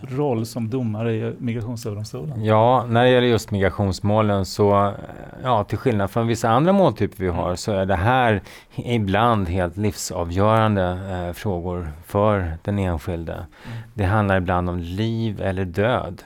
roll 0.00 0.46
som 0.46 0.70
domare 0.70 1.14
i 1.14 1.34
Migrationsöverdomstolen? 1.38 2.44
Ja, 2.44 2.86
när 2.88 3.04
det 3.04 3.10
gäller 3.10 3.26
just 3.26 3.50
migrationsmålen 3.50 4.46
så, 4.46 4.94
ja, 5.42 5.64
till 5.64 5.78
skillnad 5.78 6.10
från 6.10 6.26
vissa 6.26 6.48
andra 6.48 6.72
måltyper 6.72 7.24
vi 7.24 7.28
har, 7.28 7.56
så 7.56 7.72
är 7.72 7.86
det 7.86 7.96
här 7.96 8.42
ibland 8.74 9.48
helt 9.48 9.76
livsavgörande 9.76 10.82
eh, 11.10 11.32
frågor 11.32 11.92
för 12.06 12.58
den 12.62 12.78
enskilde. 12.78 13.32
Mm. 13.32 13.46
Det 13.94 14.04
handlar 14.04 14.36
ibland 14.36 14.70
om 14.70 14.78
liv 14.78 15.40
eller 15.42 15.64
död. 15.64 16.22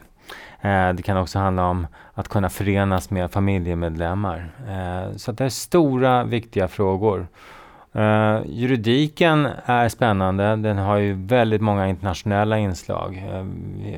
Eh, 0.60 0.92
det 0.92 1.02
kan 1.02 1.16
också 1.16 1.38
handla 1.38 1.66
om 1.66 1.86
att 2.14 2.28
kunna 2.28 2.50
förenas 2.50 3.10
med 3.10 3.30
familjemedlemmar. 3.30 4.50
Eh, 4.68 5.16
så 5.16 5.32
det 5.32 5.44
är 5.44 5.48
stora, 5.48 6.24
viktiga 6.24 6.68
frågor. 6.68 7.26
Uh, 7.96 8.40
juridiken 8.46 9.48
är 9.64 9.88
spännande. 9.88 10.56
Den 10.56 10.78
har 10.78 10.96
ju 10.96 11.12
väldigt 11.12 11.60
många 11.60 11.88
internationella 11.88 12.58
inslag. 12.58 13.24
Uh, 13.34 13.44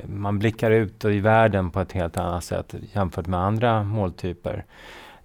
man 0.07 0.39
blickar 0.39 0.71
ut 0.71 1.05
i 1.05 1.21
världen 1.21 1.71
på 1.71 1.81
ett 1.81 1.93
helt 1.93 2.17
annat 2.17 2.45
sätt 2.45 2.75
jämfört 2.93 3.27
med 3.27 3.41
andra 3.41 3.83
måltyper. 3.83 4.65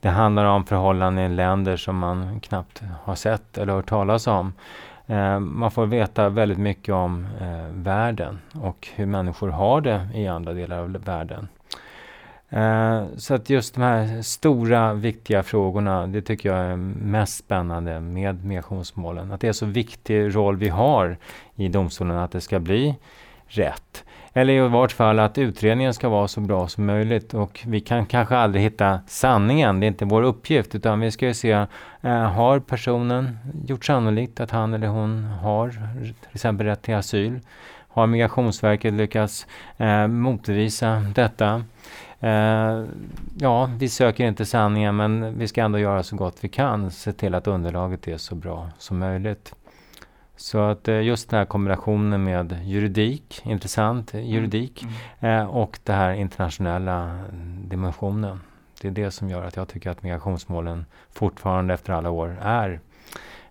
Det 0.02 0.10
handlar 0.10 0.46
om 0.46 0.66
förhållanden 0.66 1.32
i 1.32 1.36
länder 1.36 1.78
som 1.78 1.98
man 1.98 2.40
knappt 2.40 2.82
har 3.04 3.16
sett 3.16 3.58
eller 3.58 3.74
hört 3.74 3.90
talas 3.90 4.28
om. 4.28 4.54
Uh, 5.10 5.40
man 5.40 5.72
får 5.72 5.86
veta 5.86 6.30
väldigt 6.30 6.60
mycket 6.60 6.94
om 6.94 7.28
världen 7.74 8.40
och 8.54 8.88
hur 8.96 9.06
människor 9.06 9.50
har 9.50 9.82
det 9.82 10.08
i 10.14 10.28
andra 10.28 10.54
delar 10.54 10.80
av 10.80 10.92
världen. 10.92 11.48
Uh, 12.54 13.04
så 13.18 13.34
att 13.34 13.50
just 13.50 13.76
de 13.76 13.82
här 13.82 14.22
stora 14.22 14.94
viktiga 14.94 15.44
frågorna, 15.44 16.08
det 16.08 16.22
tycker 16.22 16.50
jag 16.50 16.66
är 16.66 16.76
mest 16.76 17.38
spännande 17.38 18.00
med 18.00 18.46
migrationsmålen. 18.46 19.32
Att 19.32 19.42
det 19.42 19.48
är 19.48 19.54
så 19.54 19.66
viktig 19.66 20.36
roll 20.36 20.58
vi 20.58 20.70
har 20.70 21.18
i 21.56 21.68
domstolen 21.68 22.18
att 22.18 22.32
det 22.32 22.42
ska 22.42 22.60
bli 22.60 22.96
rätt. 23.48 24.04
Eller 24.34 24.54
i 24.54 24.68
vart 24.68 24.92
fall 24.92 25.20
att 25.20 25.38
utredningen 25.38 25.94
ska 25.94 26.10
vara 26.10 26.28
så 26.28 26.42
bra 26.42 26.68
som 26.68 26.86
möjligt 26.86 27.34
och 27.34 27.60
vi 27.66 27.80
kan 27.80 28.06
kanske 28.06 28.38
aldrig 28.38 28.64
hitta 28.64 29.00
sanningen, 29.08 29.80
det 29.80 29.86
är 29.86 29.88
inte 29.88 30.06
vår 30.06 30.22
uppgift 30.22 30.76
utan 30.76 31.00
vi 31.00 31.12
ska 31.12 31.28
ju 31.28 31.34
se, 31.34 31.54
uh, 32.06 32.12
har 32.12 32.60
personen 32.60 33.38
gjort 33.68 33.86
sannolikt 33.86 34.40
att 34.40 34.52
han 34.52 34.74
eller 34.74 34.88
hon 34.88 35.24
har 35.24 35.70
till 36.00 36.14
exempel 36.34 36.68
rätt 36.68 36.82
till 36.82 36.96
asyl? 36.96 37.40
Har 37.88 38.08
Migrationsverket 38.08 38.94
lyckats 38.94 39.48
eh, 39.78 39.88
uh, 39.88 40.08
motvisa 40.08 41.06
detta? 41.16 41.64
Eh, 42.20 42.84
ja, 43.38 43.70
vi 43.78 43.90
söker 43.90 44.26
inte 44.26 44.46
sanningen 44.46 44.96
men 44.96 45.40
vi 45.40 45.48
ska 45.48 45.62
ändå 45.62 45.80
göra 45.80 46.04
så 46.04 46.16
gott 46.16 46.38
vi 46.42 46.50
kan. 46.50 46.92
Se 46.92 47.14
till 47.14 47.36
att 47.36 47.48
underlaget 47.48 48.08
är 48.08 48.18
så 48.18 48.36
bra 48.36 48.70
som 48.78 49.00
möjligt. 49.00 49.56
Så 50.36 50.60
att 50.60 50.88
eh, 50.88 51.02
just 51.02 51.30
den 51.30 51.38
här 51.38 51.46
kombinationen 51.46 52.24
med 52.24 52.60
juridik, 52.64 53.42
intressant 53.46 54.14
mm. 54.14 54.26
juridik, 54.26 54.86
mm. 55.20 55.40
eh, 55.40 55.48
och 55.48 55.80
den 55.84 55.96
här 55.96 56.14
internationella 56.14 57.20
dimensionen. 57.64 58.40
Det 58.82 58.88
är 58.88 58.92
det 58.92 59.12
som 59.12 59.30
gör 59.30 59.44
att 59.44 59.56
jag 59.56 59.68
tycker 59.68 59.90
att 59.90 60.04
migrationsmålen 60.04 60.86
fortfarande 61.12 61.74
efter 61.74 61.94
alla 61.94 62.10
år 62.10 62.40
är 62.42 62.80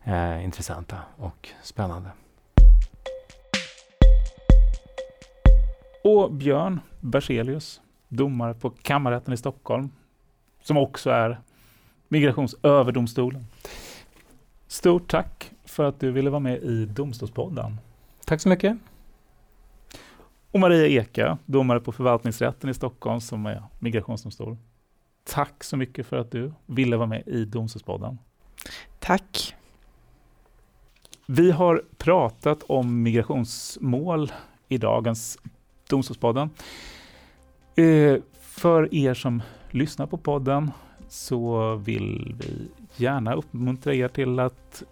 eh, 0.04 0.44
intressanta 0.44 0.96
och 1.16 1.48
spännande. 1.62 2.10
Och 6.04 6.32
Björn 6.32 6.80
Berzelius, 7.00 7.80
domare 8.08 8.54
på 8.54 8.70
kammarrätten 8.70 9.34
i 9.34 9.36
Stockholm, 9.36 9.90
som 10.62 10.76
också 10.76 11.10
är 11.10 11.40
Migrationsöverdomstolen. 12.08 13.46
Stort 14.66 15.10
tack 15.10 15.52
för 15.64 15.84
att 15.84 16.00
du 16.00 16.12
ville 16.12 16.30
vara 16.30 16.40
med 16.40 16.62
i 16.62 16.84
Domstolspodden. 16.84 17.76
Tack 18.24 18.40
så 18.40 18.48
mycket. 18.48 18.76
Och 20.50 20.60
Maria 20.60 20.86
Eka, 21.02 21.38
domare 21.46 21.80
på 21.80 21.92
Förvaltningsrätten 21.92 22.70
i 22.70 22.74
Stockholm 22.74 23.20
som 23.20 23.46
är 23.46 23.62
migrationsdomstol. 23.78 24.56
Tack 25.24 25.64
så 25.64 25.76
mycket 25.76 26.06
för 26.06 26.16
att 26.16 26.30
du 26.30 26.52
ville 26.66 26.96
vara 26.96 27.06
med 27.06 27.22
i 27.26 27.44
Domstolspodden. 27.44 28.18
Tack. 28.98 29.54
Vi 31.26 31.50
har 31.50 31.84
pratat 31.96 32.62
om 32.62 33.02
migrationsmål 33.02 34.32
i 34.68 34.78
dagens 34.78 35.38
Domstolspodden. 35.88 36.50
Eh, 37.78 38.20
för 38.40 38.94
er 38.94 39.14
som 39.14 39.42
lyssnar 39.70 40.06
på 40.06 40.16
podden 40.16 40.70
så 41.08 41.74
vill 41.74 42.34
vi 42.38 42.68
gärna 43.04 43.34
uppmuntra 43.34 43.94
er 43.94 44.08
till 44.08 44.40
att 44.40 44.82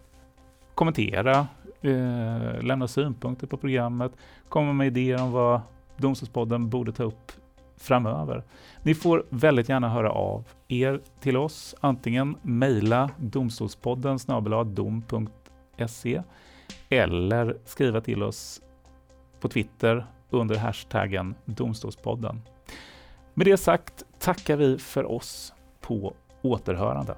kommentera, 0.75 1.47
eh, 1.81 2.63
lämna 2.63 2.89
synpunkter 2.89 3.47
på 3.47 3.57
programmet, 3.57 4.13
komma 4.49 4.73
med 4.73 4.87
idéer 4.87 5.23
om 5.23 5.33
vad 5.33 5.61
Domstolspodden 5.97 6.71
borde 6.71 6.93
ta 6.93 7.03
upp 7.03 7.33
framöver. 7.77 8.43
Ni 8.83 8.95
får 8.95 9.25
väldigt 9.31 9.69
gärna 9.69 9.89
höra 9.89 10.11
av 10.11 10.45
er 10.69 11.01
till 11.21 11.37
oss, 11.37 11.75
antingen 11.81 12.37
mejla 12.43 13.11
domstolspodden 13.17 14.19
dom.se 14.75 16.23
eller 16.89 17.57
skriva 17.65 18.01
till 18.01 18.23
oss 18.23 18.63
på 19.41 19.49
Twitter 19.49 20.07
under 20.31 20.57
hashtaggen 20.57 21.35
Domstolspodden. 21.45 22.43
Med 23.39 23.47
det 23.47 23.57
sagt 23.57 24.05
tackar 24.19 24.57
vi 24.57 24.79
för 24.79 25.05
oss 25.05 25.53
på 25.81 26.15
återhörande. 26.43 27.17